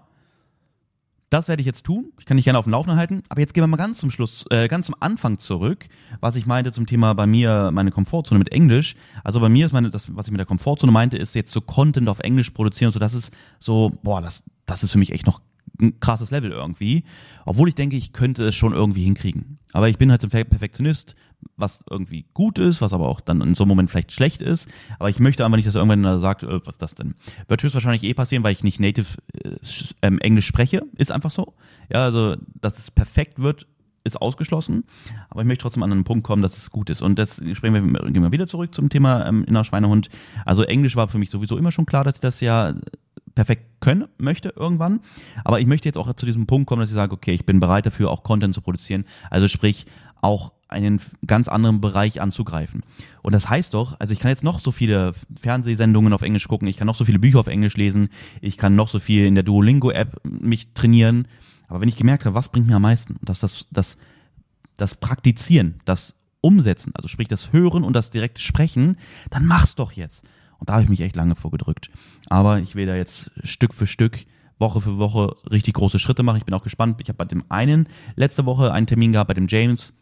Das 1.30 1.48
werde 1.48 1.62
ich 1.62 1.68
jetzt 1.68 1.84
tun. 1.84 2.12
Ich 2.20 2.26
kann 2.26 2.38
dich 2.38 2.44
gerne 2.44 2.58
auf 2.58 2.66
dem 2.66 2.72
Laufenden 2.72 2.98
halten. 2.98 3.22
Aber 3.30 3.40
jetzt 3.40 3.54
gehen 3.54 3.62
wir 3.62 3.68
mal 3.68 3.78
ganz 3.78 4.00
zum 4.00 4.10
Schluss, 4.10 4.46
äh, 4.50 4.68
ganz 4.68 4.88
zum 4.88 4.96
Anfang 5.00 5.38
zurück, 5.38 5.88
was 6.22 6.36
ich 6.36 6.48
meinte 6.48 6.72
zum 6.72 6.88
Thema 6.88 7.14
bei 7.14 7.28
mir 7.28 7.70
meine 7.72 7.92
Komfortzone 7.92 8.40
mit 8.40 8.52
Englisch. 8.52 8.96
Also 9.24 9.40
bei 9.40 9.50
mir 9.50 9.68
ist 9.68 9.72
meine, 9.72 9.92
das, 9.92 10.16
was 10.16 10.26
ich 10.26 10.32
mit 10.32 10.40
der 10.40 10.48
Komfortzone 10.48 10.92
meinte, 10.92 11.18
ist 11.18 11.36
jetzt 11.36 11.52
so 11.52 11.62
Content 11.62 12.10
auf 12.10 12.20
Englisch 12.20 12.50
produzieren. 12.50 12.92
So, 12.92 13.00
das 13.00 13.14
ist 13.14 13.32
so, 13.60 13.92
boah, 14.02 14.22
das, 14.22 14.44
das 14.66 14.84
ist 14.84 14.92
für 14.92 14.98
mich 14.98 15.12
echt 15.12 15.28
noch 15.28 15.42
ein 15.80 16.00
krasses 16.00 16.32
Level 16.32 16.52
irgendwie. 16.52 17.04
Obwohl 17.46 17.70
ich 17.70 17.76
denke, 17.76 17.96
ich 17.96 18.12
könnte 18.12 18.46
es 18.46 18.56
schon 18.56 18.74
irgendwie 18.74 19.04
hinkriegen. 19.04 19.60
Aber 19.72 19.88
ich 19.88 19.98
bin 19.98 20.10
halt 20.10 20.22
so 20.22 20.28
ein 20.28 20.32
Perfektionist, 20.32 21.16
was 21.56 21.84
irgendwie 21.90 22.26
gut 22.34 22.60
ist, 22.60 22.82
was 22.82 22.94
aber 22.94 23.08
auch 23.08 23.22
dann 23.22 23.42
in 23.42 23.56
so 23.56 23.64
einem 23.64 23.70
Moment 23.70 23.92
vielleicht 23.92 24.12
schlecht 24.12 24.42
ist. 24.42 24.70
Aber 24.98 25.10
ich 25.10 25.20
möchte 25.20 25.46
einfach 25.46 25.58
nicht, 25.58 25.68
dass 25.68 25.76
irgendwann 25.76 26.20
sagt, 26.20 26.44
äh, 26.44 26.66
was 26.66 26.76
ist 26.76 26.82
das 26.82 26.96
denn? 26.96 27.16
Wird 27.48 27.64
höchstwahrscheinlich 27.64 28.04
eh 28.04 28.14
passieren, 28.14 28.44
weil 28.44 28.54
ich 28.54 28.64
nicht 28.64 28.80
native 28.80 29.18
äh, 29.44 29.56
ähm, 30.02 30.20
Englisch 30.20 30.48
spreche. 30.48 30.84
Ist 30.98 31.12
einfach 31.12 31.32
so. 31.32 31.54
Ja, 31.92 32.04
also, 32.04 32.36
dass 32.60 32.80
es 32.80 32.92
perfekt 32.92 33.40
wird, 33.40 33.68
ist 34.04 34.22
ausgeschlossen. 34.22 34.86
Aber 35.30 35.42
ich 35.42 35.48
möchte 35.48 35.64
trotzdem 35.64 35.84
an 35.84 35.92
einen 35.92 36.04
Punkt 36.04 36.24
kommen, 36.26 36.42
dass 36.42 36.58
es 36.58 36.72
gut 36.72 36.90
ist. 36.90 37.02
Und 37.02 37.20
das 37.20 37.42
sprechen 37.54 37.94
wir, 37.94 38.12
gehen 38.12 38.24
wir 38.24 38.32
wieder 38.32 38.48
zurück 38.48 38.74
zum 38.74 38.90
Thema 38.90 39.26
ähm, 39.26 39.44
inner 39.44 39.64
Schweinehund. 39.64 40.10
Also 40.46 40.64
Englisch 40.64 40.96
war 40.96 41.08
für 41.10 41.18
mich 41.18 41.30
sowieso 41.30 41.58
immer 41.58 41.72
schon 41.72 41.86
klar, 41.86 42.04
dass 42.04 42.16
ich 42.16 42.22
das 42.22 42.42
ja 42.42 42.74
perfekt 43.36 43.80
können 43.80 44.08
möchte 44.18 44.54
irgendwann. 44.56 45.02
Aber 45.44 45.60
ich 45.60 45.66
möchte 45.66 45.88
jetzt 45.88 45.98
auch 45.98 46.12
zu 46.14 46.26
diesem 46.26 46.48
Punkt 46.48 46.68
kommen, 46.68 46.82
dass 46.82 46.90
ich 46.90 46.96
sage, 46.96 47.14
okay, 47.14 47.32
ich 47.32 47.46
bin 47.46 47.60
bereit 47.60 47.86
dafür, 47.86 48.10
auch 48.10 48.24
Content 48.24 48.54
zu 48.54 48.62
produzieren. 48.62 49.06
Also 49.30 49.48
sprich, 49.48 49.86
auch 50.22 50.52
einen 50.70 51.02
ganz 51.26 51.48
anderen 51.48 51.82
Bereich 51.82 52.22
anzugreifen. 52.22 52.84
Und 53.22 53.34
das 53.34 53.50
heißt 53.50 53.74
doch, 53.74 54.00
also 54.00 54.14
ich 54.14 54.20
kann 54.20 54.30
jetzt 54.30 54.44
noch 54.44 54.60
so 54.60 54.72
viele 54.72 55.14
Fernsehsendungen 55.40 56.14
auf 56.14 56.22
Englisch 56.22 56.48
gucken, 56.48 56.68
ich 56.68 56.78
kann 56.78 56.88
noch 56.88 56.96
so 56.96 57.06
viele 57.06 57.20
Bücher 57.20 57.40
auf 57.40 57.48
Englisch 57.48 57.76
lesen, 57.76 58.10
ich 58.42 58.58
kann 58.58 58.76
noch 58.76 58.88
so 58.88 59.00
viel 59.00 59.26
in 59.26 59.36
der 59.36 59.44
Duolingo-App 59.44 60.22
mich 60.24 60.74
trainieren. 60.74 61.28
Aber 61.68 61.82
wenn 61.82 61.90
ich 61.90 61.98
gemerkt 61.98 62.26
habe, 62.26 62.36
was 62.36 62.50
bringt 62.50 62.68
mir 62.68 62.76
am 62.76 62.84
meisten, 62.84 63.18
dass 63.22 63.40
das, 63.40 63.68
das, 63.72 63.98
das 64.78 64.96
Praktizieren, 64.96 65.82
das 65.86 66.16
Umsetzen, 66.42 66.94
also 66.96 67.08
sprich 67.08 67.28
das 67.28 67.52
Hören 67.52 67.84
und 67.84 67.94
das 67.94 68.12
direkte 68.12 68.42
Sprechen, 68.42 68.98
dann 69.30 69.46
mach's 69.46 69.76
doch 69.76 69.92
jetzt. 69.92 70.24
Und 70.58 70.70
da 70.70 70.74
habe 70.74 70.84
ich 70.84 70.90
mich 70.90 71.02
echt 71.02 71.16
lange 71.16 71.36
vorgedrückt. 71.36 71.90
Aber 72.28 72.60
ich 72.60 72.76
will 72.76 72.86
da 72.86 72.96
jetzt 72.96 73.32
Stück 73.44 73.74
für 73.74 73.88
Stück, 73.88 74.26
Woche 74.60 74.82
für 74.82 74.98
Woche 74.98 75.36
richtig 75.50 75.74
große 75.76 76.00
Schritte 76.00 76.22
machen. 76.24 76.38
Ich 76.38 76.46
bin 76.46 76.54
auch 76.54 76.64
gespannt. 76.64 77.00
Ich 77.02 77.08
habe 77.08 77.18
bei 77.18 77.26
dem 77.26 77.44
einen 77.50 77.88
letzte 78.16 78.46
Woche 78.46 78.74
einen 78.74 78.88
Termin 78.88 79.14
gehabt, 79.14 79.30
bei 79.30 79.34
dem 79.34 79.48
James. 79.48 79.94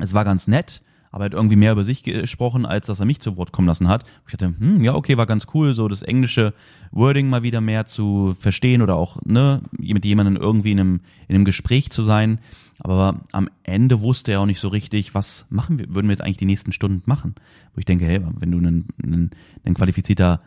Es 0.00 0.14
war 0.14 0.24
ganz 0.24 0.46
nett, 0.46 0.82
aber 1.10 1.24
er 1.24 1.26
hat 1.26 1.34
irgendwie 1.34 1.56
mehr 1.56 1.72
über 1.72 1.84
sich 1.84 2.02
gesprochen, 2.02 2.66
als 2.66 2.86
dass 2.86 3.00
er 3.00 3.06
mich 3.06 3.20
zu 3.20 3.36
Wort 3.36 3.52
kommen 3.52 3.68
lassen 3.68 3.88
hat. 3.88 4.04
Ich 4.26 4.32
dachte, 4.32 4.54
hm, 4.58 4.84
ja, 4.84 4.94
okay, 4.94 5.16
war 5.16 5.26
ganz 5.26 5.46
cool, 5.54 5.74
so 5.74 5.88
das 5.88 6.02
englische 6.02 6.54
Wording 6.92 7.28
mal 7.28 7.42
wieder 7.42 7.60
mehr 7.60 7.84
zu 7.84 8.36
verstehen 8.38 8.82
oder 8.82 8.96
auch, 8.96 9.20
ne, 9.24 9.62
mit 9.72 10.04
jemandem 10.04 10.36
irgendwie 10.36 10.72
in 10.72 10.80
einem, 10.80 11.00
in 11.28 11.34
einem 11.34 11.44
Gespräch 11.44 11.90
zu 11.90 12.04
sein. 12.04 12.38
Aber 12.78 13.20
am 13.32 13.50
Ende 13.62 14.00
wusste 14.00 14.32
er 14.32 14.40
auch 14.40 14.46
nicht 14.46 14.60
so 14.60 14.68
richtig, 14.68 15.14
was 15.14 15.46
machen 15.50 15.78
wir, 15.78 15.94
würden 15.94 16.08
wir 16.08 16.12
jetzt 16.12 16.22
eigentlich 16.22 16.38
die 16.38 16.46
nächsten 16.46 16.72
Stunden 16.72 17.02
machen. 17.04 17.34
Wo 17.74 17.78
ich 17.78 17.84
denke, 17.84 18.06
hey, 18.06 18.20
wenn 18.38 18.50
du 18.50 18.58
ein, 18.58 18.86
ein, 19.02 19.30
ein 19.64 19.74
qualifizierter 19.74 20.40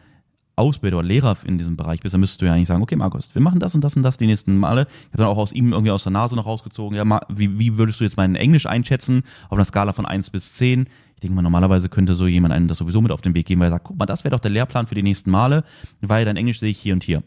Ausbilder 0.55 0.99
oder 0.99 1.07
Lehrer 1.07 1.37
in 1.45 1.57
diesem 1.57 1.75
Bereich 1.75 2.01
bist, 2.01 2.13
dann 2.13 2.21
müsstest 2.21 2.41
du 2.41 2.45
ja 2.45 2.53
eigentlich 2.53 2.67
sagen, 2.67 2.83
okay, 2.83 2.95
Markus, 2.95 3.33
wir 3.33 3.41
machen 3.41 3.59
das 3.59 3.73
und 3.75 3.83
das 3.83 3.95
und 3.95 4.03
das 4.03 4.17
die 4.17 4.27
nächsten 4.27 4.57
Male. 4.57 4.87
Ich 4.89 5.07
habe 5.13 5.23
dann 5.23 5.27
auch 5.27 5.37
aus 5.37 5.51
ihm 5.51 5.71
irgendwie 5.71 5.91
aus 5.91 6.03
der 6.03 6.11
Nase 6.11 6.35
noch 6.35 6.45
rausgezogen, 6.45 6.97
ja, 6.97 7.21
wie, 7.29 7.57
wie 7.57 7.77
würdest 7.77 7.99
du 7.99 8.03
jetzt 8.03 8.17
mein 8.17 8.35
Englisch 8.35 8.65
einschätzen 8.65 9.23
auf 9.45 9.53
einer 9.53 9.65
Skala 9.65 9.93
von 9.93 10.05
eins 10.05 10.29
bis 10.29 10.53
zehn? 10.53 10.87
Ich 11.15 11.21
denke 11.21 11.35
mal, 11.35 11.41
normalerweise 11.41 11.89
könnte 11.89 12.15
so 12.15 12.27
jemand 12.27 12.53
einen 12.53 12.67
das 12.67 12.77
sowieso 12.77 13.01
mit 13.01 13.11
auf 13.11 13.21
den 13.21 13.33
Weg 13.33 13.45
geben, 13.45 13.61
weil 13.61 13.67
er 13.67 13.71
sagt, 13.71 13.85
guck 13.85 13.97
mal, 13.97 14.05
das 14.05 14.23
wäre 14.23 14.31
doch 14.31 14.39
der 14.39 14.51
Lehrplan 14.51 14.87
für 14.87 14.95
die 14.95 15.03
nächsten 15.03 15.31
Male, 15.31 15.63
weil 16.01 16.25
dein 16.25 16.37
Englisch 16.37 16.59
sehe 16.59 16.69
ich 16.69 16.79
hier 16.79 16.93
und 16.93 17.03
hier. 17.03 17.23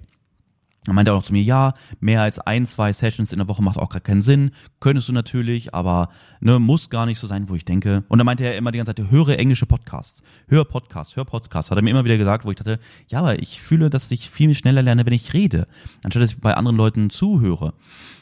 Dann 0.86 0.94
meinte 0.94 1.10
er 1.10 1.16
auch 1.16 1.24
zu 1.24 1.32
mir, 1.32 1.42
ja, 1.42 1.74
mehr 2.00 2.22
als 2.22 2.38
ein, 2.38 2.64
zwei 2.64 2.92
Sessions 2.92 3.32
in 3.32 3.38
der 3.38 3.48
Woche 3.48 3.62
macht 3.62 3.76
auch 3.76 3.88
gar 3.88 4.00
keinen 4.00 4.22
Sinn. 4.22 4.52
Könntest 4.78 5.08
du 5.08 5.12
natürlich, 5.12 5.74
aber 5.74 6.10
ne, 6.40 6.60
muss 6.60 6.90
gar 6.90 7.06
nicht 7.06 7.18
so 7.18 7.26
sein, 7.26 7.48
wo 7.48 7.54
ich 7.56 7.64
denke. 7.64 8.04
Und 8.08 8.18
dann 8.18 8.24
meinte 8.24 8.44
er 8.44 8.56
immer 8.56 8.70
die 8.70 8.78
ganze 8.78 8.94
Zeit, 8.94 9.10
höre 9.10 9.38
englische 9.38 9.66
Podcasts. 9.66 10.22
Hör 10.46 10.64
Podcasts, 10.64 11.16
hör 11.16 11.24
Podcasts. 11.24 11.70
Hat 11.70 11.78
er 11.78 11.82
mir 11.82 11.90
immer 11.90 12.04
wieder 12.04 12.16
gesagt, 12.16 12.44
wo 12.44 12.50
ich 12.50 12.56
dachte, 12.56 12.78
ja, 13.08 13.18
aber 13.18 13.40
ich 13.40 13.60
fühle, 13.60 13.90
dass 13.90 14.10
ich 14.12 14.30
viel 14.30 14.54
schneller 14.54 14.82
lerne, 14.82 15.04
wenn 15.04 15.12
ich 15.12 15.34
rede, 15.34 15.66
anstatt 16.04 16.22
dass 16.22 16.30
ich 16.30 16.40
bei 16.40 16.54
anderen 16.54 16.76
Leuten 16.76 17.10
zuhöre. 17.10 17.74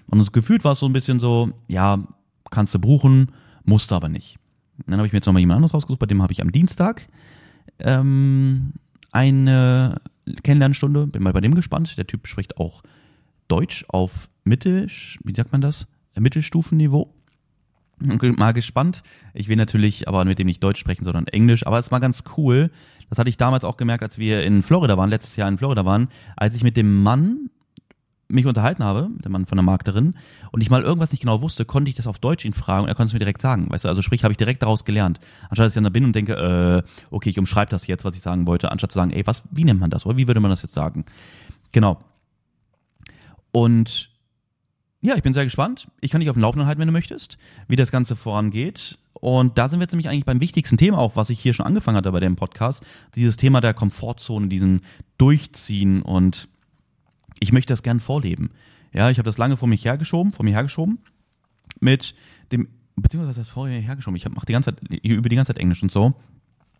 Und 0.06 0.32
gefühlt 0.32 0.64
war 0.64 0.72
es 0.72 0.78
so 0.78 0.86
ein 0.86 0.92
bisschen 0.94 1.20
so, 1.20 1.50
ja, 1.68 1.98
kannst 2.50 2.74
du 2.74 2.78
buchen, 2.78 3.32
musst 3.64 3.92
aber 3.92 4.08
nicht. 4.08 4.38
Und 4.78 4.88
dann 4.88 4.98
habe 4.98 5.06
ich 5.06 5.12
mir 5.12 5.18
jetzt 5.18 5.26
nochmal 5.26 5.40
jemand 5.40 5.58
anderes 5.58 5.74
rausgesucht, 5.74 6.00
bei 6.00 6.06
dem 6.06 6.22
habe 6.22 6.32
ich 6.32 6.40
am 6.40 6.50
Dienstag 6.50 7.08
ähm, 7.78 8.72
eine 9.14 10.00
Kennenlernstunde, 10.42 11.06
bin 11.06 11.22
mal 11.22 11.32
bei 11.32 11.40
dem 11.40 11.54
gespannt. 11.54 11.96
Der 11.96 12.06
Typ 12.06 12.26
spricht 12.26 12.56
auch 12.58 12.82
Deutsch 13.48 13.84
auf 13.88 14.28
Mittel, 14.44 14.88
wie 15.24 15.34
sagt 15.34 15.52
man 15.52 15.60
das? 15.60 15.86
Mittelstufenniveau. 16.18 17.12
Mal 17.98 18.52
gespannt. 18.52 19.02
Ich 19.34 19.48
will 19.48 19.56
natürlich 19.56 20.08
aber 20.08 20.24
mit 20.24 20.38
dem 20.38 20.46
nicht 20.46 20.62
Deutsch 20.62 20.80
sprechen, 20.80 21.04
sondern 21.04 21.26
Englisch. 21.28 21.66
Aber 21.66 21.78
es 21.78 21.90
war 21.90 22.00
ganz 22.00 22.24
cool. 22.36 22.70
Das 23.08 23.18
hatte 23.18 23.30
ich 23.30 23.36
damals 23.36 23.64
auch 23.64 23.76
gemerkt, 23.76 24.02
als 24.02 24.18
wir 24.18 24.42
in 24.44 24.62
Florida 24.62 24.96
waren, 24.96 25.10
letztes 25.10 25.36
Jahr 25.36 25.48
in 25.48 25.58
Florida 25.58 25.84
waren, 25.84 26.08
als 26.36 26.54
ich 26.56 26.64
mit 26.64 26.76
dem 26.76 27.02
Mann 27.02 27.50
mich 28.28 28.46
unterhalten 28.46 28.82
habe, 28.82 29.08
mit 29.08 29.24
dem 29.24 29.32
Mann 29.32 29.46
von 29.46 29.56
der 29.56 29.64
Markterin, 29.64 30.14
und 30.50 30.60
ich 30.60 30.70
mal 30.70 30.82
irgendwas 30.82 31.12
nicht 31.12 31.20
genau 31.20 31.42
wusste, 31.42 31.64
konnte 31.64 31.88
ich 31.88 31.94
das 31.94 32.06
auf 32.06 32.18
Deutsch 32.18 32.44
ihn 32.44 32.54
fragen 32.54 32.84
und 32.84 32.88
er 32.88 32.94
konnte 32.94 33.08
es 33.08 33.12
mir 33.12 33.18
direkt 33.18 33.42
sagen. 33.42 33.66
Weißt 33.70 33.84
du, 33.84 33.88
also 33.88 34.02
sprich, 34.02 34.24
habe 34.24 34.32
ich 34.32 34.38
direkt 34.38 34.62
daraus 34.62 34.84
gelernt. 34.84 35.20
Anstatt 35.50 35.66
dass 35.66 35.72
ich 35.72 35.74
dann 35.74 35.84
da 35.84 35.90
bin 35.90 36.04
und 36.04 36.14
denke, 36.14 36.34
äh, 36.34 36.82
okay, 37.10 37.30
ich 37.30 37.38
umschreibe 37.38 37.70
das 37.70 37.86
jetzt, 37.86 38.04
was 38.04 38.14
ich 38.14 38.22
sagen 38.22 38.46
wollte, 38.46 38.70
anstatt 38.70 38.92
zu 38.92 38.96
sagen, 38.96 39.10
ey, 39.10 39.26
was, 39.26 39.42
wie 39.50 39.64
nennt 39.64 39.80
man 39.80 39.90
das? 39.90 40.06
Oder 40.06 40.16
wie 40.16 40.26
würde 40.26 40.40
man 40.40 40.50
das 40.50 40.62
jetzt 40.62 40.74
sagen? 40.74 41.04
Genau. 41.72 42.00
Und 43.52 44.10
ja, 45.00 45.14
ich 45.16 45.22
bin 45.22 45.34
sehr 45.34 45.44
gespannt. 45.44 45.88
Ich 46.00 46.10
kann 46.10 46.20
dich 46.20 46.30
auf 46.30 46.34
dem 46.34 46.40
Laufenden 46.40 46.66
halten, 46.66 46.80
wenn 46.80 46.88
du 46.88 46.92
möchtest, 46.92 47.36
wie 47.68 47.76
das 47.76 47.92
Ganze 47.92 48.16
vorangeht. 48.16 48.98
Und 49.12 49.58
da 49.58 49.68
sind 49.68 49.78
wir 49.78 49.84
jetzt 49.84 49.92
nämlich 49.92 50.08
eigentlich 50.08 50.24
beim 50.24 50.40
wichtigsten 50.40 50.76
Thema 50.76 50.98
auch, 50.98 51.14
was 51.14 51.30
ich 51.30 51.40
hier 51.40 51.54
schon 51.54 51.66
angefangen 51.66 51.96
hatte 51.96 52.10
bei 52.10 52.20
dem 52.20 52.36
Podcast. 52.36 52.84
Dieses 53.14 53.36
Thema 53.36 53.60
der 53.60 53.74
Komfortzone, 53.74 54.48
diesen 54.48 54.80
Durchziehen 55.18 56.02
und 56.02 56.48
ich 57.40 57.52
möchte 57.52 57.72
das 57.72 57.82
gern 57.82 58.00
vorleben. 58.00 58.50
Ja, 58.92 59.10
ich 59.10 59.18
habe 59.18 59.26
das 59.26 59.38
lange 59.38 59.56
vor 59.56 59.68
mich 59.68 59.84
hergeschoben, 59.84 60.32
vor 60.32 60.44
mir 60.44 60.52
hergeschoben, 60.52 60.98
mit 61.80 62.14
dem, 62.52 62.68
beziehungsweise 62.96 63.40
das 63.40 63.48
vor 63.48 63.66
mir 63.66 63.80
hergeschoben. 63.80 64.16
Ich 64.16 64.28
mache 64.28 64.46
die 64.46 64.52
ganze 64.52 64.74
Zeit, 64.74 65.02
über 65.02 65.28
die 65.28 65.36
ganze 65.36 65.52
Zeit 65.52 65.60
Englisch 65.60 65.82
und 65.82 65.90
so. 65.90 66.14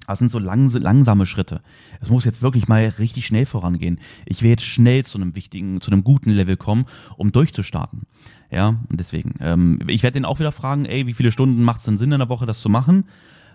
Das 0.07 0.19
sind 0.19 0.31
so 0.31 0.39
lang, 0.39 0.71
langsame 0.71 1.25
Schritte. 1.27 1.63
Es 2.01 2.11
muss 2.11 2.25
jetzt 2.25 2.43
wirklich 2.43 2.69
mal 2.69 2.93
richtig 2.99 3.27
schnell 3.27 3.47
vorangehen. 3.47 4.01
Ich 4.27 4.43
will 4.43 4.51
jetzt 4.51 4.65
schnell 4.65 5.05
zu 5.05 5.17
einem 5.17 5.35
wichtigen, 5.35 5.81
zu 5.81 5.91
einem 5.91 6.05
guten 6.05 6.31
Level 6.31 6.57
kommen, 6.57 6.85
um 7.17 7.33
durchzustarten. 7.33 8.03
Ja, 8.51 8.69
und 8.69 9.01
deswegen. 9.01 9.35
Ähm, 9.41 9.81
ich 9.87 10.03
werde 10.03 10.15
den 10.15 10.27
auch 10.27 10.41
wieder 10.41 10.53
fragen, 10.53 10.85
ey, 10.85 11.07
wie 11.07 11.15
viele 11.15 11.33
Stunden 11.33 11.63
macht 11.63 11.79
es 11.79 11.87
denn 11.87 11.99
Sinn 11.99 12.13
in 12.13 12.19
der 12.19 12.29
Woche, 12.29 12.47
das 12.47 12.61
zu 12.61 12.69
machen? 12.69 13.05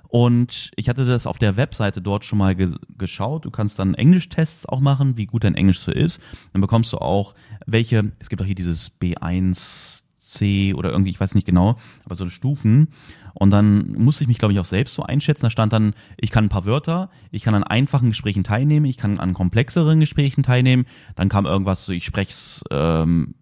Und 0.10 0.72
ich 0.76 0.90
hatte 0.90 1.06
das 1.06 1.28
auf 1.28 1.38
der 1.38 1.56
Webseite 1.56 2.02
dort 2.02 2.26
schon 2.26 2.40
mal 2.40 2.56
ge 2.56 2.72
geschaut. 2.98 3.46
Du 3.46 3.52
kannst 3.52 3.78
dann 3.78 3.94
Englischtests 3.94 4.66
auch 4.66 4.80
machen, 4.80 5.18
wie 5.18 5.28
gut 5.28 5.44
dein 5.44 5.54
Englisch 5.54 5.80
so 5.80 5.92
ist. 5.92 6.20
Dann 6.52 6.62
bekommst 6.62 6.92
du 6.94 6.98
auch 6.98 7.36
welche, 7.68 8.12
es 8.18 8.30
gibt 8.30 8.42
auch 8.42 8.46
hier 8.46 8.56
dieses 8.56 9.00
B1C 9.00 10.74
oder 10.74 10.92
irgendwie, 10.92 11.12
ich 11.12 11.20
weiß 11.20 11.36
nicht 11.36 11.46
genau, 11.46 11.78
aber 12.06 12.16
so 12.16 12.28
Stufen. 12.28 12.88
Und 13.36 13.52
dann 13.52 13.94
musste 13.94 14.24
ich 14.24 14.28
mich, 14.28 14.40
glaube 14.40 14.52
ich, 14.54 14.60
auch 14.60 14.66
selbst 14.66 14.96
so 14.96 15.04
einschätzen. 15.04 15.44
Da 15.44 15.52
stand 15.52 15.74
dann, 15.74 15.94
ich 16.18 16.32
kann 16.32 16.46
ein 16.46 16.50
paar 16.50 16.66
Wörter, 16.66 17.12
ich 17.30 17.44
kann 17.44 17.54
an 17.54 17.64
einfachen 17.64 18.10
Gesprächen 18.10 18.44
teilnehmen, 18.44 18.88
ich 18.88 18.98
kann 18.98 19.20
an 19.20 19.36
komplexeren 19.36 20.00
Gesprächen 20.00 20.42
teilnehmen. 20.42 20.86
Dann 21.16 21.30
kam 21.30 21.46
irgendwas 21.46 21.86
so, 21.86 21.94
ich 21.94 22.04
spreche 22.04 22.32
es 22.32 22.64
ähm, 22.72 23.36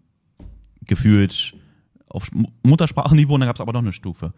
gefühlt 0.81 1.53
auf 2.09 2.29
Muttersprachenniveau 2.63 3.35
und 3.35 3.39
dann 3.39 3.47
gab 3.47 3.55
es 3.55 3.61
aber 3.61 3.73
noch 3.73 3.81
eine 3.81 3.93
Stufe. 3.93 4.33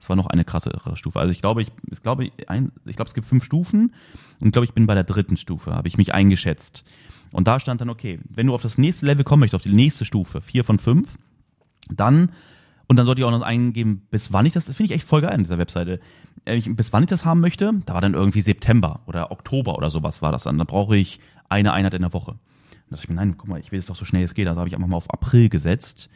Es 0.00 0.08
war 0.08 0.16
noch 0.16 0.26
eine 0.26 0.44
krassere 0.44 0.96
Stufe. 0.96 1.20
Also 1.20 1.30
ich 1.30 1.40
glaube, 1.40 1.62
ich, 1.62 1.70
ich 1.90 2.02
glaube, 2.02 2.30
ein, 2.46 2.72
ich 2.86 2.96
glaube, 2.96 3.08
es 3.08 3.14
gibt 3.14 3.26
fünf 3.26 3.44
Stufen 3.44 3.94
und 4.40 4.46
ich 4.46 4.52
glaube, 4.52 4.64
ich 4.64 4.72
bin 4.72 4.86
bei 4.86 4.94
der 4.94 5.04
dritten 5.04 5.36
Stufe, 5.36 5.74
habe 5.74 5.88
ich 5.88 5.98
mich 5.98 6.14
eingeschätzt. 6.14 6.84
Und 7.32 7.46
da 7.46 7.60
stand 7.60 7.80
dann, 7.80 7.90
okay, 7.90 8.18
wenn 8.28 8.46
du 8.46 8.54
auf 8.54 8.62
das 8.62 8.78
nächste 8.78 9.06
Level 9.06 9.24
kommen 9.24 9.40
möchtest, 9.40 9.56
auf 9.56 9.70
die 9.70 9.76
nächste 9.76 10.04
Stufe, 10.04 10.40
vier 10.40 10.64
von 10.64 10.78
fünf, 10.78 11.18
dann, 11.88 12.32
und 12.88 12.96
dann 12.96 13.06
sollte 13.06 13.20
ich 13.20 13.24
auch 13.26 13.30
noch 13.30 13.42
eingeben, 13.42 14.06
bis 14.10 14.32
wann 14.32 14.46
ich 14.46 14.54
das, 14.54 14.64
das 14.64 14.76
finde 14.76 14.92
ich 14.92 15.00
echt 15.00 15.06
voll 15.06 15.20
geil 15.20 15.32
an 15.32 15.42
dieser 15.42 15.58
Webseite, 15.58 16.00
äh, 16.46 16.60
bis 16.60 16.92
wann 16.92 17.02
ich 17.02 17.10
das 17.10 17.26
haben 17.26 17.40
möchte, 17.40 17.72
da 17.84 17.94
war 17.94 18.00
dann 18.00 18.14
irgendwie 18.14 18.40
September 18.40 19.00
oder 19.06 19.30
Oktober 19.30 19.76
oder 19.76 19.90
sowas 19.90 20.22
war 20.22 20.32
das 20.32 20.44
dann. 20.44 20.58
Da 20.58 20.64
brauche 20.64 20.96
ich 20.96 21.20
eine 21.50 21.72
Einheit 21.72 21.94
in 21.94 22.02
der 22.02 22.14
Woche. 22.14 22.38
Da 22.88 22.96
dachte 22.96 23.04
ich 23.04 23.08
mir, 23.10 23.16
nein, 23.16 23.36
guck 23.36 23.48
mal, 23.48 23.60
ich 23.60 23.70
will 23.70 23.78
es 23.78 23.86
doch 23.86 23.96
so 23.96 24.04
schnell 24.06 24.24
es 24.24 24.34
geht. 24.34 24.48
Also 24.48 24.58
habe 24.58 24.68
ich 24.68 24.74
einfach 24.74 24.88
mal 24.88 24.96
auf 24.96 25.10
April 25.10 25.50
gesetzt. 25.50 26.08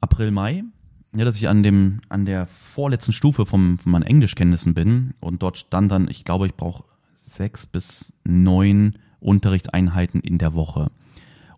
April, 0.00 0.32
Mai 0.32 0.64
ja, 1.16 1.24
dass 1.24 1.36
ich 1.36 1.48
an 1.48 1.62
dem, 1.62 2.00
an 2.08 2.24
der 2.24 2.46
vorletzten 2.46 3.12
Stufe 3.12 3.46
vom, 3.46 3.78
von 3.78 3.92
meinen 3.92 4.02
Englischkenntnissen 4.02 4.74
bin 4.74 5.14
und 5.20 5.42
dort 5.42 5.58
stand 5.58 5.90
dann, 5.90 6.08
ich 6.08 6.24
glaube, 6.24 6.46
ich 6.46 6.54
brauche 6.54 6.84
sechs 7.24 7.66
bis 7.66 8.14
neun 8.24 8.94
Unterrichtseinheiten 9.20 10.20
in 10.20 10.38
der 10.38 10.54
Woche. 10.54 10.90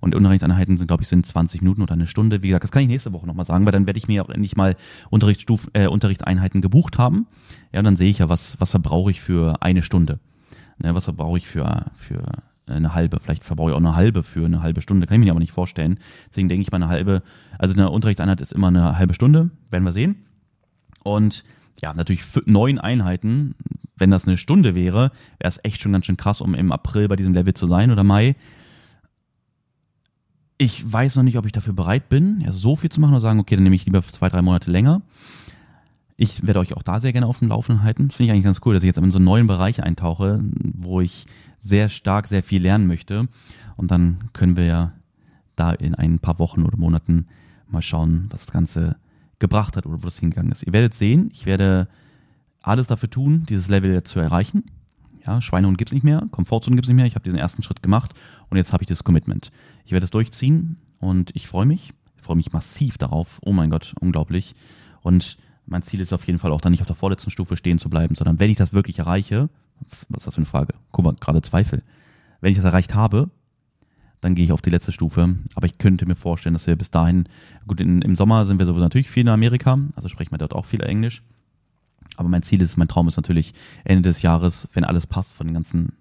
Und 0.01 0.15
Unterrichtseinheiten 0.15 0.79
sind, 0.79 0.87
glaube 0.87 1.03
ich, 1.03 1.09
sind 1.09 1.27
20 1.27 1.61
Minuten 1.61 1.83
oder 1.83 1.95
eine 1.95 2.07
Stunde. 2.07 2.43
Wie 2.43 2.49
gesagt, 2.49 2.65
das 2.65 2.71
kann 2.71 2.83
ich 2.83 2.89
nächste 2.89 3.13
Woche 3.13 3.27
nochmal 3.27 3.47
sagen, 3.47 3.65
weil 3.65 3.73
dann 3.73 3.87
werde 3.87 3.99
ich 3.99 4.07
mir 4.07 4.25
auch 4.25 4.29
endlich 4.29 4.57
mal 4.57 4.77
Unterrichtsstuf, 5.11 5.69
äh, 5.73 5.89
Unterrichtseinheiten 5.89 6.61
gebucht 6.61 6.99
haben. 6.99 7.27
Ja, 7.73 7.81
und 7.81 7.85
dann 7.85 7.97
sehe 7.97 8.09
ich 8.09 8.19
ja, 8.19 8.29
was, 8.29 8.61
was 8.61 8.71
verbrauche 8.71 9.11
ich 9.11 9.21
für 9.21 9.61
eine 9.61 9.83
Stunde. 9.83 10.21
Ne, 10.79 10.95
was 10.95 11.05
verbrauche 11.05 11.39
ich 11.39 11.49
für, 11.49 11.87
für 11.97 12.23
eine 12.69 12.95
halbe, 12.95 13.19
vielleicht 13.21 13.45
verbrauche 13.45 13.71
ich 13.71 13.75
auch 13.75 13.81
eine 13.81 13.95
halbe 13.95 14.23
für 14.23 14.45
eine 14.45 14.63
halbe 14.63 14.81
Stunde, 14.83 15.07
kann 15.07 15.21
ich 15.21 15.25
mir 15.25 15.31
aber 15.31 15.41
nicht 15.41 15.53
vorstellen. 15.53 15.99
Deswegen 16.31 16.49
denke 16.49 16.63
ich 16.63 16.71
mal 16.71 16.77
eine 16.77 16.89
halbe, 16.89 17.23
also 17.59 17.75
eine 17.75 17.91
Unterrichtseinheit 17.91 18.41
ist 18.41 18.53
immer 18.53 18.69
eine 18.69 18.99
halbe 18.99 19.15
Stunde, 19.15 19.51
werden 19.71 19.85
wir 19.85 19.93
sehen. 19.93 20.25
Und 21.03 21.45
ja, 21.81 21.95
natürlich 21.95 22.25
neun 22.47 22.79
Einheiten, 22.79 23.55
wenn 23.97 24.11
das 24.11 24.27
eine 24.27 24.39
Stunde 24.39 24.75
wäre, 24.75 25.11
wäre 25.39 25.49
es 25.49 25.61
echt 25.63 25.81
schon 25.81 25.93
ganz 25.93 26.07
schön 26.07 26.17
krass, 26.17 26.41
um 26.41 26.55
im 26.55 26.73
April 26.73 27.09
bei 27.09 27.17
diesem 27.17 27.35
Level 27.35 27.55
zu 27.55 27.67
sein 27.67 27.91
oder 27.91 28.05
Mai. 28.05 28.37
Ich 30.57 30.91
weiß 30.91 31.17
noch 31.17 31.23
nicht, 31.23 31.39
ob 31.39 31.47
ich 31.47 31.53
dafür 31.53 31.73
bereit 31.73 32.09
bin, 32.09 32.41
ja, 32.41 32.53
so 32.53 32.75
viel 32.75 32.91
zu 32.91 33.01
machen 33.01 33.13
oder 33.13 33.21
sagen, 33.21 33.39
okay, 33.39 33.55
dann 33.55 33.63
nehme 33.63 33.77
ich 33.77 33.87
lieber 33.87 34.03
zwei, 34.03 34.29
drei 34.29 34.43
Monate 34.43 34.71
länger. 34.71 35.03
Ich 36.17 36.45
werde 36.45 36.59
euch 36.59 36.75
auch 36.75 36.83
da 36.83 36.99
sehr 36.99 37.13
gerne 37.13 37.29
auf 37.29 37.39
dem 37.39 37.49
Laufenden 37.49 37.85
halten. 37.85 38.11
Finde 38.11 38.25
ich 38.25 38.31
eigentlich 38.33 38.45
ganz 38.45 38.61
cool, 38.65 38.75
dass 38.75 38.83
ich 38.83 38.89
jetzt 38.89 38.99
in 38.99 39.11
so 39.13 39.19
einen 39.19 39.25
neuen 39.25 39.47
Bereich 39.47 39.85
eintauche, 39.85 40.41
wo 40.75 41.01
ich 41.01 41.27
sehr 41.61 41.89
stark, 41.89 42.29
sehr 42.29 42.43
viel 42.43 42.63
lernen 42.63 42.87
möchte. 42.87 43.29
Und 43.77 43.91
dann 43.91 44.31
können 44.33 44.57
wir 44.57 44.65
ja 44.65 44.93
da 45.57 45.73
in 45.73 45.95
ein 45.95 46.19
paar 46.19 46.39
Wochen 46.39 46.63
oder 46.63 46.77
Monaten 46.77 47.27
mal 47.69 47.83
schauen, 47.83 48.27
was 48.31 48.47
das 48.47 48.53
Ganze 48.53 48.97
gebracht 49.39 49.77
hat 49.77 49.87
oder 49.87 50.03
wo 50.03 50.07
das 50.07 50.19
hingegangen 50.19 50.53
ist. 50.53 50.63
Ihr 50.63 50.73
werdet 50.73 50.95
sehen, 50.95 51.31
ich 51.33 51.47
werde 51.47 51.89
alles 52.61 52.87
dafür 52.87 53.11
tun, 53.11 53.45
dieses 53.49 53.69
Level 53.69 54.03
zu 54.03 54.21
erreichen. 54.21 54.65
Ja, 55.27 55.41
Schweinehund 55.41 55.79
gibt 55.79 55.91
es 55.91 55.95
nicht 55.95 56.05
mehr, 56.05 56.27
Komfortzone 56.31 56.77
gibt 56.77 56.87
es 56.87 56.89
nicht 56.89 56.97
mehr. 56.97 57.07
Ich 57.07 57.15
habe 57.15 57.25
diesen 57.25 57.39
ersten 57.39 57.63
Schritt 57.63 57.83
gemacht 57.83 58.15
und 58.49 58.57
jetzt 58.57 58.73
habe 58.73 58.83
ich 58.83 58.89
das 58.89 59.05
Commitment. 59.05 59.51
Ich 59.85 59.93
werde 59.93 60.05
es 60.05 60.11
durchziehen 60.11 60.79
und 60.99 61.35
ich 61.35 61.49
freue 61.49 61.67
mich. 61.67 61.93
Ich 62.17 62.23
freue 62.23 62.37
mich 62.37 62.53
massiv 62.53 62.99
darauf. 62.99 63.39
Oh 63.43 63.53
mein 63.53 63.71
Gott, 63.71 63.95
unglaublich. 64.01 64.55
Und 65.03 65.39
mein 65.67 65.83
Ziel 65.83 66.01
ist 66.01 66.13
auf 66.13 66.27
jeden 66.27 66.39
Fall 66.39 66.53
auch 66.53 66.61
dann 66.61 66.73
nicht 66.73 66.81
auf 66.81 66.87
der 66.87 66.97
vorletzten 66.97 67.31
Stufe 67.31 67.57
stehen 67.57 67.79
zu 67.79 67.91
bleiben, 67.91 68.15
sondern 68.15 68.41
wenn 68.41 68.51
ich 68.51 68.57
das 68.57 68.73
wirklich 68.73 68.99
erreiche, 68.99 69.49
was 70.09 70.23
ist 70.23 70.27
das 70.27 70.35
für 70.35 70.39
eine 70.39 70.47
Frage? 70.47 70.75
Guck 70.93 71.05
mal, 71.05 71.15
gerade 71.15 71.43
Zweifel. 71.43 71.83
Wenn 72.41 72.53
ich 72.53 72.59
das 72.59 72.65
erreicht 72.65 72.95
habe, 72.95 73.31
dann 74.21 74.35
gehe 74.35 74.45
ich 74.45 74.53
auf 74.53 74.63
die 74.63 74.71
letzte 74.71 74.93
Stufe. 74.93 75.37
Aber 75.55 75.67
ich 75.67 75.79
könnte 75.79 76.07
mir 76.07 76.17
vorstellen, 76.17 76.55
dass 76.55 76.67
wir 76.67 76.77
bis 76.77 76.91
dahin, 76.91 77.29
gut, 77.67 77.81
in, 77.81 78.03
im 78.03 78.17
Sommer 78.17 78.45
sind 78.45 78.59
wir 78.59 78.67
sowieso 78.67 78.83
natürlich 78.83 79.11
viel 79.11 79.23
in 79.23 79.29
Amerika, 79.29 79.79
also 79.95 80.09
sprechen 80.09 80.33
wir 80.33 80.39
dort 80.39 80.55
auch 80.55 80.65
viel 80.65 80.83
Englisch. 80.83 81.23
Aber 82.17 82.29
mein 82.29 82.43
Ziel 82.43 82.61
ist, 82.61 82.77
mein 82.77 82.89
Traum 82.89 83.07
ist 83.07 83.17
natürlich 83.17 83.55
Ende 83.85 84.09
des 84.09 84.23
Jahres, 84.23 84.69
wenn 84.73 84.85
alles 84.85 85.07
passt 85.07 85.33
von 85.33 85.47
den 85.47 85.55
ganzen 85.55 85.93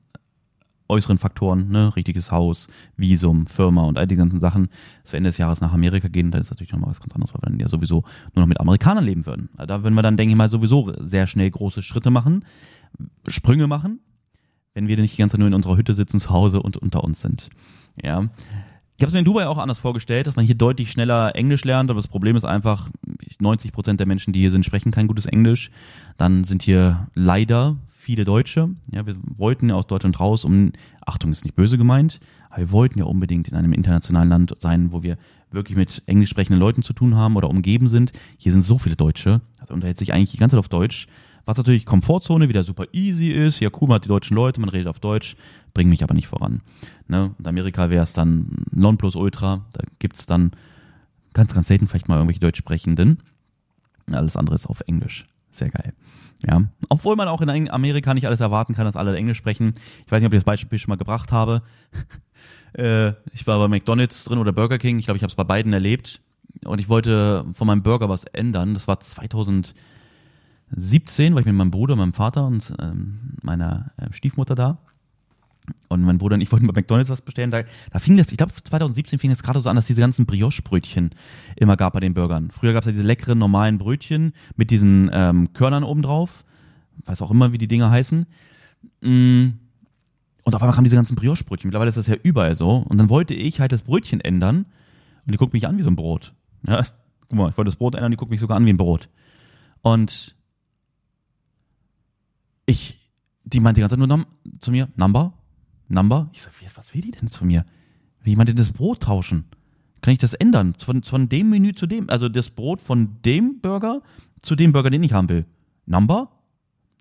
äußeren 0.89 1.17
Faktoren, 1.17 1.69
ne, 1.69 1.95
richtiges 1.95 2.31
Haus, 2.31 2.67
Visum, 2.95 3.47
Firma 3.47 3.83
und 3.83 3.97
all 3.97 4.07
die 4.07 4.15
ganzen 4.15 4.39
Sachen, 4.39 4.69
dass 5.03 5.13
wir 5.13 5.17
Ende 5.17 5.29
des 5.29 5.37
Jahres 5.37 5.61
nach 5.61 5.73
Amerika 5.73 6.07
gehen, 6.07 6.31
dann 6.31 6.41
ist 6.41 6.49
natürlich 6.49 6.71
nochmal 6.71 6.89
was 6.89 6.99
ganz 6.99 7.13
anderes, 7.13 7.33
weil 7.33 7.41
wir 7.41 7.49
dann 7.49 7.59
ja 7.59 7.67
sowieso 7.67 8.03
nur 8.33 8.43
noch 8.43 8.47
mit 8.47 8.59
Amerikanern 8.59 9.03
leben 9.03 9.25
würden. 9.25 9.49
Also 9.57 9.67
da 9.67 9.83
würden 9.83 9.95
wir 9.95 10.01
dann, 10.01 10.17
denke 10.17 10.31
ich 10.31 10.37
mal, 10.37 10.49
sowieso 10.49 10.93
sehr 10.99 11.27
schnell 11.27 11.49
große 11.49 11.81
Schritte 11.81 12.09
machen, 12.09 12.45
Sprünge 13.27 13.67
machen, 13.67 13.99
wenn 14.73 14.87
wir 14.87 14.97
nicht 14.97 15.17
die 15.17 15.21
ganze 15.21 15.33
Zeit 15.33 15.39
nur 15.39 15.47
in 15.47 15.53
unserer 15.53 15.77
Hütte 15.77 15.93
sitzen 15.93 16.19
zu 16.19 16.29
Hause 16.29 16.61
und 16.61 16.77
unter 16.77 17.03
uns 17.03 17.21
sind. 17.21 17.49
Ja. 18.01 18.23
Ich 18.97 19.03
habe 19.03 19.09
es 19.09 19.13
mir 19.13 19.19
in 19.19 19.25
Dubai 19.25 19.47
auch 19.47 19.59
anders 19.59 19.77
vorgestellt, 19.77 20.25
dass 20.25 20.35
man 20.35 20.45
hier 20.45 20.55
deutlich 20.55 20.89
schneller 20.89 21.35
Englisch 21.35 21.63
lernt, 21.63 21.91
aber 21.91 21.99
das 21.99 22.07
Problem 22.07 22.35
ist 22.35 22.45
einfach, 22.45 22.89
90 23.39 23.71
Prozent 23.71 23.99
der 23.99 24.07
Menschen, 24.07 24.33
die 24.33 24.39
hier 24.39 24.49
sind, 24.49 24.65
sprechen 24.65 24.91
kein 24.91 25.07
gutes 25.07 25.27
Englisch. 25.27 25.69
Dann 26.17 26.43
sind 26.43 26.63
hier 26.63 27.07
leider 27.13 27.75
viele 28.07 28.23
Deutsche. 28.23 28.69
Ja, 28.89 29.05
wir 29.05 29.17
wollten 29.35 29.67
ja 29.67 29.75
aus 29.75 29.85
Deutschland 29.85 30.17
raus, 30.17 30.45
um, 30.45 30.71
Achtung, 31.05 31.29
ist 31.33 31.43
nicht 31.43 31.57
böse 31.57 31.77
gemeint, 31.77 32.21
aber 32.49 32.59
wir 32.59 32.71
wollten 32.71 32.99
ja 32.99 33.03
unbedingt 33.03 33.49
in 33.49 33.55
einem 33.57 33.73
internationalen 33.73 34.29
Land 34.29 34.55
sein, 34.59 34.93
wo 34.93 35.03
wir 35.03 35.17
wirklich 35.51 35.75
mit 35.75 36.03
englisch 36.05 36.29
sprechenden 36.29 36.57
Leuten 36.57 36.83
zu 36.83 36.93
tun 36.93 37.15
haben 37.15 37.35
oder 37.35 37.49
umgeben 37.49 37.89
sind. 37.89 38.13
Hier 38.37 38.53
sind 38.53 38.61
so 38.61 38.77
viele 38.77 38.95
Deutsche, 38.95 39.41
also 39.59 39.73
unterhält 39.73 39.97
sich 39.97 40.13
eigentlich 40.13 40.31
die 40.31 40.37
ganze 40.37 40.55
Zeit 40.55 40.59
auf 40.59 40.69
Deutsch. 40.69 41.07
Was 41.43 41.57
natürlich 41.57 41.85
Komfortzone 41.85 42.47
wieder 42.47 42.63
super 42.63 42.85
easy 42.93 43.27
ist. 43.27 43.59
Ja, 43.59 43.69
cool, 43.73 43.89
man 43.89 43.95
hat 43.95 44.05
die 44.05 44.09
deutschen 44.09 44.35
Leute, 44.35 44.61
man 44.61 44.69
redet 44.69 44.87
auf 44.87 44.99
Deutsch, 44.99 45.35
bringt 45.73 45.89
mich 45.89 46.01
aber 46.01 46.13
nicht 46.13 46.27
voran. 46.27 46.61
Ne? 47.09 47.35
In 47.39 47.45
Amerika 47.45 47.89
wäre 47.89 48.03
es 48.03 48.13
dann 48.13 48.63
Nonplusultra, 48.71 49.65
da 49.73 49.83
gibt 49.99 50.17
es 50.17 50.25
dann 50.25 50.51
ganz, 51.33 51.53
ganz 51.53 51.67
selten 51.67 51.89
vielleicht 51.89 52.07
mal 52.07 52.15
irgendwelche 52.15 52.39
Deutschsprechenden. 52.39 53.17
Alles 54.09 54.37
andere 54.37 54.55
ist 54.55 54.65
auf 54.67 54.81
Englisch. 54.87 55.27
Sehr 55.57 55.69
geil. 55.69 55.93
Ja, 56.47 56.61
obwohl 56.89 57.15
man 57.15 57.27
auch 57.27 57.41
in 57.41 57.71
Amerika 57.71 58.13
nicht 58.13 58.27
alles 58.27 58.41
erwarten 58.41 58.75
kann, 58.75 58.85
dass 58.85 58.95
alle 58.95 59.15
Englisch 59.17 59.39
sprechen. 59.39 59.73
Ich 60.05 60.11
weiß 60.11 60.19
nicht, 60.19 60.27
ob 60.27 60.33
ich 60.33 60.37
das 60.37 60.45
Beispiel 60.45 60.77
schon 60.77 60.91
mal 60.91 60.97
gebracht 60.97 61.31
habe. 61.31 61.63
äh, 62.73 63.13
ich 63.33 63.47
war 63.47 63.57
bei 63.57 63.67
McDonald's 63.67 64.25
drin 64.25 64.37
oder 64.37 64.53
Burger 64.53 64.77
King. 64.77 64.99
Ich 64.99 65.05
glaube, 65.05 65.17
ich 65.17 65.23
habe 65.23 65.31
es 65.31 65.35
bei 65.35 65.43
beiden 65.43 65.73
erlebt. 65.73 66.21
Und 66.63 66.77
ich 66.77 66.89
wollte 66.89 67.43
von 67.53 67.65
meinem 67.65 67.81
Burger 67.81 68.07
was 68.07 68.25
ändern. 68.25 68.75
Das 68.75 68.87
war 68.87 68.99
2017, 68.99 69.73
war 71.33 71.39
ich 71.39 71.47
mit 71.47 71.55
meinem 71.55 71.71
Bruder, 71.71 71.95
meinem 71.95 72.13
Vater 72.13 72.45
und 72.45 72.71
ähm, 72.79 73.37
meiner 73.41 73.91
äh, 73.97 74.13
Stiefmutter 74.13 74.53
da. 74.53 74.77
Und 75.89 76.01
mein 76.01 76.17
Bruder 76.17 76.35
und 76.35 76.41
ich 76.41 76.51
wollten 76.51 76.67
bei 76.67 76.73
McDonalds 76.73 77.09
was 77.09 77.21
bestellen. 77.21 77.51
Da, 77.51 77.63
da 77.91 77.99
fing 77.99 78.17
das, 78.17 78.31
ich 78.31 78.37
glaube 78.37 78.51
2017 78.53 79.19
fing 79.19 79.31
es 79.31 79.43
gerade 79.43 79.59
so 79.59 79.69
an, 79.69 79.75
dass 79.75 79.87
diese 79.87 80.01
ganzen 80.01 80.25
Brioche-Brötchen 80.25 81.11
immer 81.55 81.77
gab 81.77 81.93
bei 81.93 81.99
den 81.99 82.13
Burgern. 82.13 82.51
Früher 82.51 82.73
gab 82.73 82.81
es 82.81 82.87
ja 82.87 82.91
diese 82.91 83.03
leckeren 83.03 83.37
normalen 83.37 83.77
Brötchen 83.77 84.33
mit 84.55 84.69
diesen 84.69 85.09
ähm, 85.13 85.53
Körnern 85.53 85.83
obendrauf. 85.83 86.43
Weiß 87.05 87.21
auch 87.21 87.31
immer, 87.31 87.53
wie 87.53 87.57
die 87.57 87.67
Dinger 87.67 87.89
heißen. 87.89 88.25
Mm. 89.01 89.47
Und 90.43 90.55
auf 90.55 90.61
einmal 90.61 90.75
kamen 90.75 90.85
diese 90.85 90.95
ganzen 90.95 91.15
Brioche-Brötchen. 91.15 91.67
Mittlerweile 91.67 91.89
ist 91.89 91.97
das 91.97 92.07
ja 92.07 92.15
überall 92.23 92.55
so. 92.55 92.77
Und 92.77 92.97
dann 92.97 93.09
wollte 93.09 93.33
ich 93.33 93.59
halt 93.59 93.71
das 93.71 93.81
Brötchen 93.81 94.21
ändern. 94.21 94.65
Und 95.25 95.33
die 95.33 95.37
guckt 95.37 95.53
mich 95.53 95.67
an 95.67 95.77
wie 95.77 95.83
so 95.83 95.89
ein 95.89 95.97
Brot. 95.97 96.33
Ja, 96.65 96.83
guck 97.27 97.37
mal, 97.37 97.49
ich 97.49 97.57
wollte 97.57 97.69
das 97.69 97.75
Brot 97.75 97.95
ändern, 97.95 98.11
die 98.11 98.17
guckt 98.17 98.31
mich 98.31 98.39
sogar 98.39 98.55
an 98.55 98.65
wie 98.65 98.71
ein 98.71 98.77
Brot. 98.77 99.09
Und 99.81 100.35
ich, 102.65 103.11
die 103.43 103.59
meinte 103.59 103.79
die 103.79 103.81
ganze 103.81 103.97
Zeit 103.97 104.07
nur 104.07 104.25
zu 104.59 104.71
mir, 104.71 104.87
Number, 104.95 105.33
Number? 105.87 106.29
Ich 106.33 106.41
so, 106.41 106.49
was 106.75 106.93
will 106.93 107.01
die 107.01 107.11
denn 107.11 107.29
von 107.29 107.47
mir? 107.47 107.65
Wie 108.23 108.31
jemand 108.31 108.57
das 108.57 108.71
Brot 108.71 109.01
tauschen? 109.01 109.45
Kann 110.01 110.13
ich 110.13 110.19
das 110.19 110.33
ändern? 110.33 110.75
Von, 110.77 111.03
von 111.03 111.29
dem 111.29 111.49
Menü 111.49 111.73
zu 111.73 111.87
dem, 111.87 112.09
also 112.09 112.29
das 112.29 112.49
Brot 112.49 112.81
von 112.81 113.21
dem 113.23 113.59
Burger 113.61 114.01
zu 114.41 114.55
dem 114.55 114.71
Burger, 114.71 114.89
den 114.89 115.03
ich 115.03 115.13
haben 115.13 115.29
will. 115.29 115.45
Number? 115.85 116.29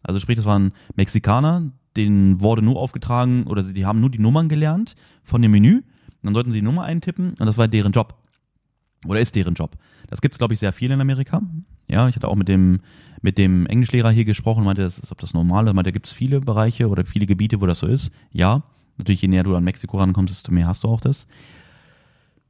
Also 0.03 0.20
sprich, 0.20 0.37
das 0.37 0.44
waren 0.44 0.72
Mexikaner, 0.94 1.70
denen 1.96 2.40
wurde 2.40 2.62
nur 2.62 2.77
aufgetragen 2.77 3.44
oder 3.44 3.64
sie, 3.64 3.75
die 3.75 3.87
haben 3.87 4.01
nur 4.01 4.11
die 4.11 4.18
Nummern 4.18 4.49
gelernt 4.49 4.94
von 5.25 5.42
dem 5.42 5.51
Menü. 5.51 5.83
Dann 6.22 6.35
sollten 6.35 6.51
sie 6.51 6.59
die 6.59 6.64
Nummer 6.64 6.85
eintippen 6.85 7.31
und 7.31 7.46
das 7.46 7.59
war 7.59 7.68
deren 7.68 7.92
Job. 7.92 8.14
Oder 9.07 9.20
ist 9.20 9.35
deren 9.35 9.55
Job. 9.55 9.77
Das 10.09 10.20
gibt 10.20 10.35
es, 10.35 10.38
glaube 10.38 10.55
ich, 10.55 10.61
sehr 10.61 10.72
viel 10.72 10.90
in 10.90 11.01
Amerika. 11.01 11.42
Ja, 11.88 12.09
ich 12.09 12.16
hatte 12.16 12.29
auch 12.29 12.35
mit 12.35 12.49
dem, 12.49 12.81
mit 13.22 13.38
dem 13.38 13.66
Englischlehrer 13.66 14.11
hier 14.11 14.25
gesprochen, 14.25 14.64
meinte, 14.64 14.83
das 14.83 14.99
ist, 14.99 15.12
ob 15.12 15.18
das 15.20 15.35
normal 15.35 15.66
ist, 15.66 15.75
meinte, 15.75 15.90
da 15.90 15.92
gibt 15.92 16.07
es 16.07 16.12
viele 16.12 16.40
Bereiche 16.40 16.88
oder 16.88 17.05
viele 17.05 17.27
Gebiete, 17.27 17.61
wo 17.61 17.66
das 17.66 17.81
so 17.81 17.87
ist. 17.87 18.12
Ja. 18.33 18.62
Natürlich, 18.98 19.22
je 19.22 19.28
näher 19.28 19.42
du 19.42 19.54
an 19.56 19.64
Mexiko 19.64 19.98
rankommst, 19.98 20.35
desto 20.35 20.52
mehr 20.52 20.66
hast 20.66 20.85
du 20.85 20.88
auch 20.88 21.00
das. 21.00 21.26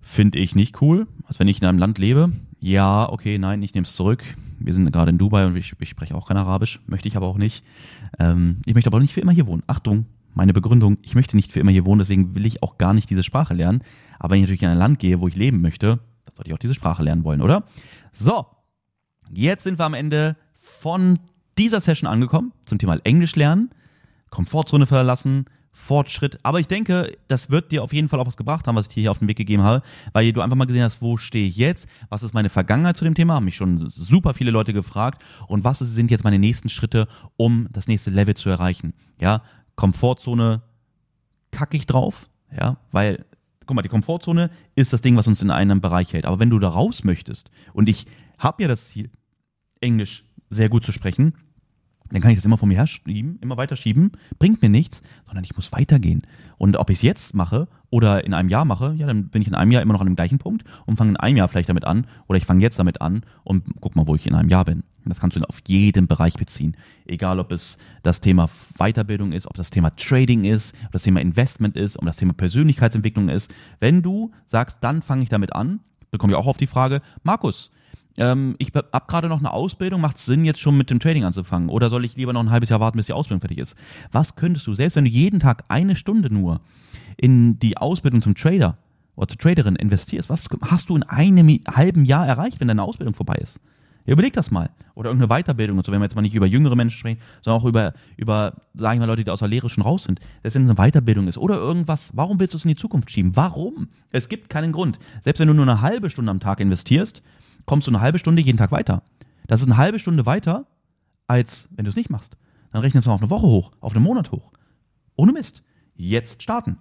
Finde 0.01 0.39
ich 0.39 0.55
nicht 0.55 0.81
cool. 0.81 1.09
Also 1.25 1.41
wenn 1.41 1.49
ich 1.49 1.61
in 1.61 1.67
einem 1.67 1.79
Land 1.79 1.99
lebe, 1.99 2.31
ja, 2.61 3.09
okay, 3.09 3.39
nein, 3.39 3.63
ich 3.63 3.75
nehme 3.75 3.87
es 3.87 3.97
zurück. 3.97 4.23
Wir 4.59 4.73
sind 4.73 4.91
gerade 4.93 5.11
in 5.11 5.19
Dubai 5.19 5.47
und 5.47 5.57
ich, 5.57 5.75
ich, 5.79 5.89
spreche 5.89 6.15
auch 6.15 6.29
kein 6.29 6.37
Arabisch, 6.37 6.81
möchte 6.87 7.09
ich 7.09 7.17
aber 7.17 7.27
auch 7.27 7.39
nicht. 7.39 7.65
Ähm, 8.19 8.59
ich 8.67 8.75
möchte 8.75 8.89
aber 8.89 9.01
nicht 9.01 9.13
für 9.13 9.21
immer 9.21 9.33
hier 9.33 9.47
wohnen. 9.47 9.63
Achtung, 9.67 10.07
meine 10.35 10.53
Begründung, 10.53 10.99
ich 11.03 11.15
möchte 11.15 11.37
nicht 11.37 11.53
für 11.53 11.61
immer 11.61 11.73
hier 11.73 11.85
wohnen, 11.85 11.99
deswegen 11.99 12.35
will 12.35 12.47
ich 12.47 12.63
auch 12.63 12.79
gar 12.79 12.95
nicht 12.95 13.11
diese 13.11 13.23
Sprache 13.23 13.55
lernen. 13.55 13.83
Aber 14.19 14.33
wenn 14.33 14.39
ich 14.39 14.43
natürlich 14.45 14.63
in 14.63 14.69
ein 14.69 14.79
Land 14.79 14.99
gehe, 14.99 15.21
wo 15.21 15.29
ich 15.29 15.37
leben 15.37 15.61
möchte, 15.61 15.99
dann 16.25 16.35
sollte 16.35 16.51
ich 16.51 16.55
auch 16.55 16.59
diese 16.59 16.75
Sprache 16.75 17.03
lernen 17.03 17.25
wollen, 17.25 17.43
oder? 17.43 17.65
So, 18.13 18.47
jetzt 19.33 19.65
sind 19.65 19.79
wir 19.79 19.85
am 19.85 19.95
Ende 19.95 20.37
von 20.59 21.19
dieser 21.59 21.81
Session 21.81 22.09
angekommen 22.09 22.53
zum 22.65 22.79
Thema 22.79 22.99
Englisch 23.05 23.35
lernen, 23.35 23.71
Komfortzone 24.31 24.87
verlassen, 24.87 25.47
Fortschritt. 25.77 26.39
Aber 26.43 26.59
ich 26.59 26.67
denke, 26.67 27.17
das 27.29 27.51
wird 27.51 27.71
dir 27.71 27.85
auf 27.85 27.93
jeden 27.93 28.09
Fall 28.09 28.19
auch 28.19 28.27
was 28.27 28.37
gebracht 28.37 28.67
haben, 28.67 28.77
was 28.77 28.89
ich 28.89 28.95
dir 28.95 29.01
hier 29.03 29.11
auf 29.11 29.19
den 29.19 29.29
Weg 29.29 29.37
gegeben 29.37 29.63
habe, 29.63 29.83
weil 30.13 30.33
du 30.33 30.41
einfach 30.41 30.57
mal 30.57 30.65
gesehen 30.65 30.83
hast, 30.83 31.03
wo 31.03 31.17
stehe 31.19 31.47
ich 31.47 31.57
jetzt, 31.57 31.89
was 32.09 32.23
ist 32.23 32.35
meine 32.35 32.49
Vergangenheit 32.49 32.97
zu 32.97 33.05
dem 33.05 33.15
Thema, 33.15 33.35
haben 33.35 33.45
mich 33.45 33.57
schon 33.57 33.77
super 33.79 34.35
viele 34.35 34.51
Leute 34.51 34.73
gefragt 34.73 35.23
und 35.47 35.65
was 35.65 35.79
sind 35.79 36.11
jetzt 36.11 36.25
meine 36.25 36.39
nächsten 36.39 36.69
Schritte, 36.69 37.07
um 37.37 37.69
das 37.71 37.89
nächste 37.89 38.11
Level 38.11 38.35
zu 38.35 38.49
erreichen. 38.49 38.95
Ja, 39.21 39.43
Komfortzone 39.77 40.63
kacke 41.51 41.77
ich 41.77 41.87
drauf, 41.87 42.31
ja, 42.59 42.79
weil 42.91 43.25
guck 43.67 43.77
mal, 43.77 43.83
die 43.83 43.89
Komfortzone 43.89 44.51
ist 44.77 44.93
das 44.93 45.03
Ding, 45.03 45.17
was 45.17 45.27
uns 45.27 45.43
in 45.43 45.51
einem 45.51 45.81
Bereich 45.81 46.13
hält. 46.13 46.25
Aber 46.25 46.39
wenn 46.39 46.51
du 46.51 46.59
da 46.59 46.69
raus 46.69 47.05
möchtest 47.05 47.51
und 47.75 47.89
ich 47.89 48.07
habe 48.39 48.63
ja 48.63 48.69
das 48.69 48.89
Ziel, 48.89 49.11
Englisch 49.81 50.25
sehr 50.49 50.69
gut 50.69 50.85
zu 50.85 50.93
sprechen, 50.93 51.35
dann 52.11 52.21
kann 52.21 52.31
ich 52.31 52.39
das 52.39 52.45
immer 52.45 52.59
vor 52.59 52.69
mir 52.69 52.77
her 52.77 52.87
schieben, 52.87 53.39
immer 53.41 53.57
weiter 53.57 53.77
schieben, 53.77 54.13
bringt 54.39 54.63
mir 54.63 54.69
nichts, 54.69 55.03
sondern 55.27 55.45
ich 55.45 55.57
muss 55.57 55.73
weitergehen. 55.73 56.23
Und 56.59 56.77
ob 56.77 56.91
ich 56.91 56.99
es 56.99 57.03
jetzt 57.03 57.35
mache 57.35 57.69
oder 57.91 58.25
in 58.25 58.35
einem 58.35 58.49
Jahr 58.49 58.65
mache, 58.65 58.95
ja, 58.97 59.07
dann 59.07 59.29
bin 59.29 59.43
ich 59.43 59.49
in 59.49 59.55
einem 59.55 59.73
Jahr 59.73 59.83
immer 59.83 59.93
noch 59.93 60.01
an 60.01 60.07
dem 60.07 60.17
gleichen 60.17 60.39
Punkt 60.39 60.65
und 60.87 60.97
fange 60.97 61.11
in 61.11 61.17
einem 61.17 61.37
Jahr 61.37 61.49
vielleicht 61.49 61.69
damit 61.69 61.85
an 61.85 62.07
oder 62.27 62.39
ich 62.39 62.45
fange 62.45 62.63
jetzt 62.63 62.79
damit 62.79 63.01
an 63.01 63.23
und 63.45 63.65
guck 63.81 63.97
mal, 63.97 64.07
wo 64.07 64.15
ich 64.15 64.27
in 64.27 64.35
einem 64.35 64.49
Jahr 64.49 64.65
bin. 64.65 64.85
Das 65.09 65.21
kannst 65.21 65.37
du 65.37 65.41
auf 65.43 65.63
jeden 65.67 66.09
Bereich 66.09 66.35
beziehen. 66.35 66.77
Egal, 67.05 67.39
ob 67.39 67.53
es 67.53 67.79
das 68.03 68.21
Thema 68.21 68.49
Weiterbildung 68.77 69.33
ist, 69.33 69.47
ob 69.47 69.55
das 69.55 69.71
Thema 69.71 69.95
Trading 69.95 70.45
ist, 70.45 70.75
ob 70.85 70.93
das 70.93 71.05
Thema 71.05 71.21
Investment 71.21 71.77
ist, 71.77 71.97
ob 71.97 72.05
das 72.05 72.17
Thema 72.17 72.33
Persönlichkeitsentwicklung 72.33 73.29
ist. 73.29 73.55
Wenn 73.79 74.03
du 74.03 74.33
sagst, 74.47 74.79
dann 74.81 75.03
fange 75.03 75.23
ich 75.23 75.29
damit 75.29 75.55
an, 75.55 75.81
bekomme 76.11 76.33
ich 76.33 76.39
auch 76.39 76.47
auf 76.47 76.57
die 76.57 76.67
Frage, 76.67 77.03
Markus, 77.23 77.71
ähm, 78.19 78.57
ich 78.59 78.73
habe 78.75 79.07
gerade 79.07 79.29
noch 79.29 79.39
eine 79.39 79.53
Ausbildung, 79.53 80.01
macht 80.01 80.17
es 80.17 80.27
Sinn, 80.27 80.45
jetzt 80.45 80.61
schon 80.61 80.77
mit 80.77 80.91
dem 80.91 81.01
Trading 81.01 81.25
anzufangen? 81.25 81.69
Oder 81.69 81.91
soll 81.91 82.05
ich 82.05 82.17
lieber 82.17 82.33
noch 82.33 82.43
ein 82.43 82.51
halbes 82.51 82.69
Jahr 82.69 82.81
warten, 82.81 82.97
bis 82.97 83.07
die 83.07 83.13
Ausbildung 83.13 83.41
fertig 83.41 83.59
ist? 83.59 83.75
Was 84.13 84.37
könntest 84.37 84.67
du, 84.67 84.75
selbst 84.75 84.97
wenn 84.97 85.05
du 85.05 85.11
jeden 85.11 85.41
Tag 85.41 85.65
eine 85.69 85.97
Stunde 85.97 86.33
nur 86.33 86.61
in 87.17 87.59
die 87.59 87.77
Ausbildung 87.77 88.23
zum 88.23 88.35
Trader 88.35 88.77
oder 89.17 89.29
zur 89.29 89.39
Traderin 89.39 89.77
investierst, 89.77 90.29
was 90.29 90.49
hast 90.63 90.89
du 90.89 90.97
in 90.97 91.03
einem 91.03 91.61
halben 91.69 92.05
Jahr 92.05 92.27
erreicht, 92.27 92.61
wenn 92.61 92.69
deine 92.69 92.83
Ausbildung 92.83 93.15
vorbei 93.15 93.37
ist? 93.37 93.61
Überleg 94.07 94.33
das 94.35 94.51
mal. 94.53 94.71
Oder 94.95 95.11
irgendeine 95.11 95.43
Weiterbildung 95.43 95.77
und 95.77 95.85
so, 95.85 95.93
wenn 95.93 96.01
wir 96.01 96.05
jetzt 96.05 96.15
mal 96.15 96.23
nicht 96.23 96.35
über 96.35 96.47
jüngere 96.47 96.77
Menschen 96.77 96.99
sprechen, 96.99 97.21
sondern 97.43 97.61
auch 97.61 97.67
über, 97.67 97.93
über, 98.17 98.55
sagen 98.75 99.01
wir 99.01 99.07
mal, 99.07 99.13
Leute, 99.13 99.25
die 99.25 99.31
aus 99.31 99.41
der 99.41 99.49
Lehre 99.49 99.69
schon 99.69 99.83
raus 99.83 100.05
sind. 100.05 100.21
Selbst 100.43 100.55
wenn 100.55 100.65
es 100.65 100.71
eine 100.71 100.91
Weiterbildung 100.91 101.27
ist 101.27 101.37
oder 101.37 101.57
irgendwas, 101.57 102.11
warum 102.15 102.39
willst 102.39 102.55
du 102.55 102.59
es 102.59 102.65
in 102.65 102.69
die 102.69 102.77
Zukunft 102.77 103.11
schieben? 103.11 103.35
Warum? 103.35 103.89
Es 104.13 104.29
gibt 104.29 104.49
keinen 104.49 104.73
Grund. 104.73 104.99
Selbst 105.23 105.41
wenn 105.41 105.49
du 105.49 105.55
nur 105.55 105.65
eine 105.65 105.81
halbe 105.81 106.09
Stunde 106.09 106.31
am 106.31 106.41
Tag 106.41 106.61
investierst, 106.61 107.23
kommst 107.67 107.87
du 107.87 107.91
eine 107.91 108.01
halbe 108.01 108.19
Stunde 108.19 108.43
jeden 108.43 108.59
Tag 108.59 108.73
weiter. 108.73 109.03
Das 109.47 109.61
ist 109.61 109.67
eine 109.67 109.77
halbe 109.77 109.99
Stunde 109.99 110.27
weiter, 110.27 110.67
als 111.27 111.69
wenn 111.71 111.85
du 111.85 111.91
es 111.91 111.97
nicht 111.97 112.11
machst. 112.11 112.37
Dann 112.73 112.83
rechnest 112.83 113.07
du 113.07 113.11
auf 113.11 113.21
eine 113.21 113.31
Woche 113.31 113.47
hoch, 113.47 113.73
auf 113.81 113.95
einen 113.95 114.05
Monat 114.05 114.33
hoch. 114.33 114.53
Ohne 115.17 115.33
Mist. 115.33 115.63
Jetzt 115.95 116.43
starten. 116.43 116.79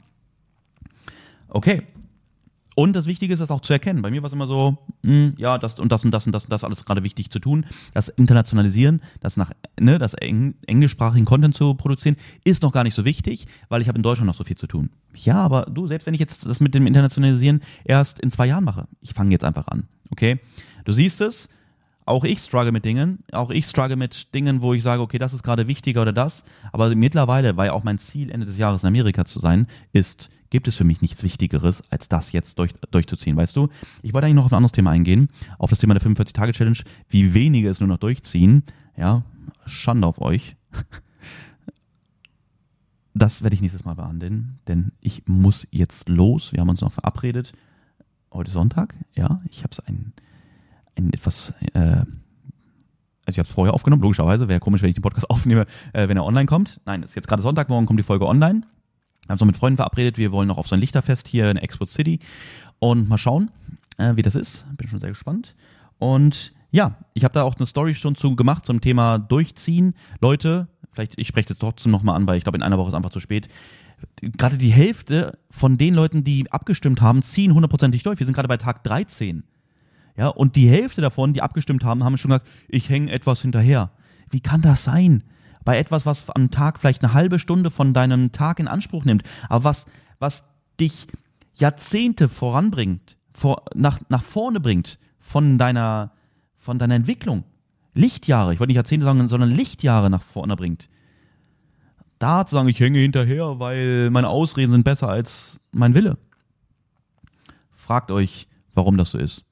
Okay. 1.48 1.84
Und 2.76 2.94
das 2.94 3.06
Wichtige 3.06 3.34
ist, 3.34 3.40
das 3.40 3.52
auch 3.52 3.62
zu 3.62 3.72
erkennen. 3.72 4.02
Bei 4.02 4.12
mir 4.12 4.22
war 4.22 4.28
es 4.28 4.34
immer 4.34 4.48
so, 4.48 4.78
mh, 5.02 5.12
hm, 5.12 5.34
ja, 5.38 5.58
das 5.58 5.80
und 5.80 5.92
das 5.92 6.04
und 6.04 6.12
das 6.12 6.26
und 6.26 6.34
das 6.34 6.44
und 6.44 6.52
das 6.52 6.64
alles 6.66 6.84
gerade 6.84 7.04
wichtig 7.04 7.32
zu 7.32 7.40
tun. 7.40 7.66
Das 7.94 8.10
Internationalisieren, 8.10 9.02
das 9.22 9.38
nach, 9.38 9.52
ne, 9.80 9.98
das 9.98 10.14
eng, 10.14 10.56
englischsprachigen 10.68 11.26
Content 11.26 11.56
zu 11.56 11.74
produzieren, 11.76 12.18
ist 12.44 12.62
noch 12.64 12.74
gar 12.74 12.84
nicht 12.84 12.94
so 12.94 13.06
wichtig, 13.06 13.48
weil 13.70 13.82
ich 13.82 13.88
habe 13.88 13.98
in 13.98 14.04
Deutschland 14.04 14.28
noch 14.28 14.36
so 14.36 14.44
viel 14.44 14.58
zu 14.58 14.68
tun. 14.68 14.90
Ja, 15.16 15.38
aber 15.38 15.68
du, 15.72 15.88
selbst 15.88 16.06
wenn 16.06 16.14
ich 16.14 16.20
jetzt 16.20 16.46
das 16.46 16.60
mit 16.60 16.76
dem 16.76 16.86
Internationalisieren 16.86 17.62
erst 17.86 18.20
in 18.20 18.30
zwei 18.30 18.48
Jahren 18.48 18.66
mache, 18.66 18.88
ich 19.02 19.14
fange 19.14 19.32
jetzt 19.32 19.46
einfach 19.46 19.68
an. 19.68 19.88
Okay? 20.12 20.40
Du 20.84 20.92
siehst 20.92 21.22
es, 21.22 21.50
auch 22.06 22.26
ich 22.26 22.40
struggle 22.40 22.74
mit 22.74 22.84
Dingen, 22.84 23.20
auch 23.32 23.50
ich 23.50 23.66
struggle 23.66 23.96
mit 23.96 24.34
Dingen, 24.36 24.62
wo 24.62 24.74
ich 24.74 24.84
sage, 24.84 25.02
okay, 25.02 25.18
das 25.18 25.34
ist 25.34 25.44
gerade 25.44 25.68
wichtiger 25.68 26.02
oder 26.02 26.14
das. 26.14 26.44
Aber 26.74 26.94
mittlerweile, 26.94 27.56
weil 27.56 27.70
auch 27.70 27.84
mein 27.84 27.98
Ziel, 27.98 28.30
Ende 28.30 28.46
des 28.46 28.58
Jahres 28.58 28.84
in 28.84 28.88
Amerika 28.88 29.26
zu 29.26 29.40
sein, 29.40 29.68
ist, 29.94 30.30
gibt 30.50 30.68
es 30.68 30.76
für 30.76 30.84
mich 30.84 31.02
nichts 31.02 31.24
Wichtigeres, 31.24 31.84
als 31.92 32.08
das 32.10 32.32
jetzt 32.32 32.60
durch, 32.60 32.74
durchzuziehen. 32.92 33.38
Weißt 33.38 33.56
du, 33.56 33.70
ich 34.02 34.14
wollte 34.14 34.28
eigentlich 34.28 34.36
noch 34.36 34.46
auf 34.46 34.52
ein 34.54 34.58
anderes 34.58 34.72
Thema 34.72 34.92
eingehen, 34.92 35.30
auf 35.58 35.70
das 35.70 35.80
Thema 35.80 35.94
der 35.94 36.04
45-Tage-Challenge, 36.04 36.80
wie 37.10 37.34
wenige 37.34 37.70
es 37.70 37.80
nur 37.80 37.90
noch 37.90 37.98
durchziehen. 37.98 38.64
Ja, 38.98 39.24
Schande 39.66 40.08
auf 40.08 40.22
euch. 40.22 40.56
Das 43.18 43.44
werde 43.44 43.54
ich 43.54 43.62
nächstes 43.62 43.86
Mal 43.86 43.94
behandeln, 43.94 44.60
denn 44.68 44.92
ich 45.00 45.24
muss 45.26 45.66
jetzt 45.72 46.10
los. 46.10 46.52
Wir 46.52 46.60
haben 46.60 46.68
uns 46.68 46.82
noch 46.82 46.92
verabredet. 46.92 47.54
Heute 48.34 48.52
Sonntag, 48.52 48.94
ja. 49.14 49.42
Ich 49.50 49.60
habe 49.60 49.72
es 49.72 49.80
ein 49.80 50.12
ein 50.96 51.14
etwas, 51.14 51.54
äh, 51.74 51.80
also 51.80 52.08
ich 53.28 53.40
habe 53.40 53.48
es 53.48 53.54
vorher 53.54 53.74
aufgenommen, 53.74 54.02
logischerweise, 54.02 54.48
wäre 54.48 54.60
komisch, 54.60 54.82
wenn 54.82 54.90
ich 54.90 54.96
den 54.96 55.02
Podcast 55.02 55.30
aufnehme, 55.30 55.66
äh, 55.94 56.08
wenn 56.08 56.18
er 56.18 56.26
online 56.26 56.46
kommt. 56.46 56.80
Nein, 56.86 57.04
es 57.04 57.12
ist 57.12 57.16
jetzt 57.16 57.28
gerade 57.28 57.42
Sonntag, 57.42 57.70
morgen 57.70 57.86
kommt 57.86 58.00
die 58.00 58.04
Folge 58.04 58.28
online. 58.28 58.62
Haben 59.28 59.38
noch 59.40 59.48
mit 59.48 59.58
Freunden 59.58 59.78
verabredet, 59.78 60.18
wir 60.18 60.32
wollen 60.32 60.48
noch 60.48 60.58
auf 60.58 60.68
so 60.68 60.76
ein 60.76 60.82
Lichterfest 60.82 61.28
hier 61.28 61.50
in 61.50 61.58
Export 61.58 61.90
City 61.90 62.20
und 62.80 63.10
mal 63.10 63.18
schauen, 63.18 63.52
äh, 63.98 64.16
wie 64.16 64.22
das 64.22 64.36
ist. 64.36 64.66
Bin 64.78 64.88
schon 64.88 65.00
sehr 65.00 65.10
gespannt. 65.10 65.56
Und 65.98 66.54
ja, 66.72 66.96
ich 67.14 67.24
habe 67.24 67.34
da 67.34 67.44
auch 67.44 67.56
eine 67.56 67.66
Story 67.66 67.96
schon 67.96 68.16
zu 68.16 68.36
gemacht 68.36 68.66
zum 68.66 68.82
Thema 68.82 69.18
Durchziehen. 69.18 69.96
Leute, 70.20 70.68
vielleicht, 70.92 71.18
ich 71.18 71.28
spreche 71.28 71.54
es 71.54 71.60
trotzdem 71.60 71.92
nochmal 71.92 72.16
an, 72.16 72.28
weil 72.28 72.38
ich 72.38 72.44
glaube, 72.44 72.58
in 72.58 72.64
einer 72.64 72.78
Woche 72.78 72.90
ist 72.90 72.96
einfach 72.96 73.12
zu 73.12 73.20
spät. 73.20 73.48
Gerade 74.22 74.58
die 74.58 74.72
Hälfte 74.72 75.40
von 75.50 75.78
den 75.78 75.94
Leuten, 75.94 76.24
die 76.24 76.52
abgestimmt 76.52 77.02
haben, 77.02 77.24
ziehen 77.24 77.54
hundertprozentig 77.54 78.04
durch. 78.04 78.20
Wir 78.20 78.26
sind 78.26 78.36
gerade 78.36 78.48
bei 78.48 78.58
Tag 78.58 78.84
13. 78.84 79.44
Ja, 80.18 80.28
und 80.28 80.56
die 80.56 80.70
Hälfte 80.70 81.02
davon, 81.02 81.34
die 81.34 81.42
abgestimmt 81.42 81.84
haben, 81.84 82.04
haben 82.04 82.18
schon 82.18 82.30
gesagt, 82.30 82.48
ich 82.68 82.90
hänge 82.90 83.12
etwas 83.12 83.42
hinterher. 83.42 83.92
Wie 84.30 84.40
kann 84.40 84.62
das 84.62 84.84
sein? 84.84 85.24
Bei 85.66 85.78
etwas, 85.78 86.06
was 86.06 86.30
am 86.30 86.52
Tag 86.52 86.80
vielleicht 86.80 87.04
eine 87.04 87.14
halbe 87.14 87.40
Stunde 87.40 87.72
von 87.72 87.94
deinem 87.94 88.32
Tag 88.32 88.60
in 88.60 88.70
Anspruch 88.70 89.04
nimmt, 89.04 89.24
aber 89.50 89.66
was, 89.66 89.86
was 90.20 90.46
dich 90.80 91.08
Jahrzehnte 91.54 92.30
voranbringt, 92.30 93.18
vor, 93.34 93.66
nach, 93.74 94.00
nach 94.08 94.24
vorne 94.24 94.62
bringt 94.62 94.98
von 95.20 95.58
deiner, 95.58 96.12
von 96.56 96.80
deiner 96.80 96.96
Entwicklung. 96.96 97.44
Lichtjahre, 97.94 98.54
ich 98.54 98.60
wollte 98.60 98.70
nicht 98.70 98.78
Jahrzehnte 98.78 99.06
sagen, 99.06 99.28
sondern 99.28 99.52
Lichtjahre 99.52 100.10
nach 100.10 100.22
vorne 100.22 100.56
bringt. 100.56 100.88
Da 102.20 102.46
zu 102.46 102.56
sagen, 102.56 102.70
ich 102.70 102.80
hänge 102.80 103.00
hinterher, 103.00 103.60
weil 103.60 104.10
meine 104.10 104.30
Ausreden 104.30 104.72
sind 104.72 104.84
besser 104.84 105.10
als 105.10 105.60
mein 105.72 105.96
Wille. 105.96 106.18
Fragt 107.76 108.12
euch, 108.12 108.48
warum 108.74 108.98
das 108.98 109.12
so 109.12 109.18
ist 109.18 109.46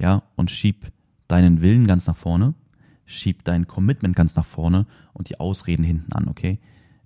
ja, 0.00 0.22
und 0.36 0.50
schieb 0.50 0.90
deinen 1.26 1.60
Willen 1.60 1.86
ganz 1.86 2.06
nach 2.06 2.16
vorne, 2.16 2.54
schieb 3.08 3.42
dein 3.44 3.66
Commitment 3.66 4.14
ganz 4.14 4.36
nach 4.36 4.44
vorne 4.44 4.86
und 5.14 5.30
die 5.30 5.40
Ausreden 5.40 5.82
hinten 5.82 6.12
an, 6.12 6.28
okay? 6.28 6.58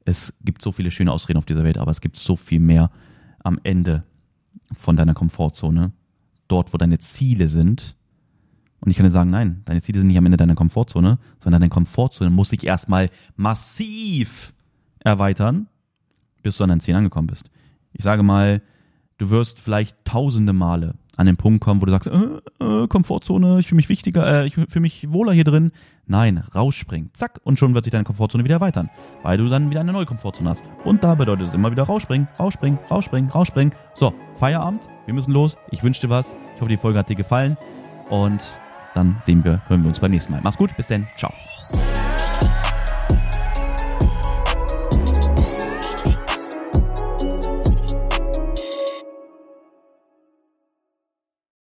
Es 0.05 0.35
gibt 0.45 0.61
so 0.61 0.73
viele 0.73 0.91
schöne 0.91 1.13
Ausreden 1.13 1.39
auf 1.39 1.45
dieser 1.45 1.63
Welt, 1.63 1.79
aber 1.79 1.93
es 1.93 2.01
gibt 2.01 2.17
so 2.17 2.35
viel 2.35 2.59
mehr 2.59 2.91
am 3.45 3.61
Ende 3.63 4.03
von 4.73 4.97
deiner 4.97 5.15
Komfortzone, 5.15 5.93
dort, 6.49 6.75
wo 6.75 6.77
deine 6.77 6.99
Ziele 6.99 7.49
sind. 7.49 7.97
Und 8.81 8.91
ich 8.91 8.97
kann 8.97 9.07
dir 9.07 9.13
sagen, 9.13 9.31
nein, 9.31 9.63
deine 9.65 9.81
Ziele 9.81 10.01
sind 10.01 10.09
nicht 10.09 10.19
am 10.19 10.27
Ende 10.27 10.37
deiner 10.37 10.57
Komfortzone, 10.57 11.19
sondern 11.39 11.61
deine 11.61 11.71
Komfortzone 11.71 12.31
muss 12.31 12.51
sich 12.51 12.67
erstmal 12.67 13.09
massiv 13.37 14.53
erweitern, 14.99 15.69
bis 16.43 16.57
du 16.57 16.65
an 16.65 16.71
dein 16.71 16.81
Ziel 16.81 16.97
angekommen 16.97 17.29
bist. 17.29 17.49
Ich 17.93 18.03
sage 18.03 18.25
mal, 18.25 18.61
du 19.19 19.31
wirst 19.31 19.61
vielleicht 19.61 20.05
tausende 20.05 20.53
Male 20.53 20.97
an 21.17 21.27
den 21.27 21.37
Punkt 21.37 21.63
kommen, 21.63 21.81
wo 21.81 21.87
du 21.87 21.93
sagst, 21.93 22.09
äh, 22.09 22.65
äh, 22.65 22.89
Komfortzone, 22.89 23.59
ich 23.59 23.67
fühle 23.67 23.77
mich 23.77 23.89
wichtiger, 23.89 24.43
äh, 24.43 24.47
ich 24.47 24.55
fühle 24.55 24.81
mich 24.81 25.11
wohler 25.13 25.33
hier 25.33 25.45
drin. 25.45 25.73
Nein, 26.07 26.43
rausspringen, 26.55 27.11
zack, 27.13 27.41
und 27.45 27.59
schon 27.59 27.75
wird 27.75 27.85
sich 27.85 27.93
deine 27.93 28.05
Komfortzone 28.05 28.45
wieder 28.45 28.57
erweitern, 28.57 28.91
weil 29.23 29.39
du 29.39 29.49
dann 29.49 29.71
wieder 29.71 29.81
eine 29.81 29.93
neue 29.93 30.07
Komfortzone 30.07 30.51
hast. 30.51 30.65
Und 30.85 31.05
da 31.05 31.15
bedeutet 31.15 31.49
es 31.49 31.55
immer 31.55 31.71
wieder 31.71 31.85
rausspringen, 31.85 32.29
rausspringen, 32.39 32.79
rausspringen, 32.91 33.31
rausspringen. 33.31 33.75
So, 33.95 34.13
Feierabend, 34.37 34.83
wir 35.07 35.15
müssen 35.15 35.33
los. 35.33 35.57
Ich 35.71 35.83
wünsche 35.83 36.01
dir 36.01 36.11
was. 36.11 36.35
Ich 36.55 36.61
hoffe, 36.61 36.71
die 36.71 36.77
Folge 36.77 36.99
hat 36.99 37.09
dir 37.09 37.17
gefallen. 37.17 37.57
Und 38.11 38.59
dann 38.95 39.17
sehen 39.25 39.45
wir, 39.45 39.63
hören 39.69 39.83
wir 39.83 39.89
uns 39.89 40.01
beim 40.01 40.11
nächsten 40.11 40.33
Mal. 40.33 40.41
Mach's 40.43 40.59
gut, 40.59 40.77
bis 40.77 40.89
dann, 40.89 41.07
ciao. 41.17 41.33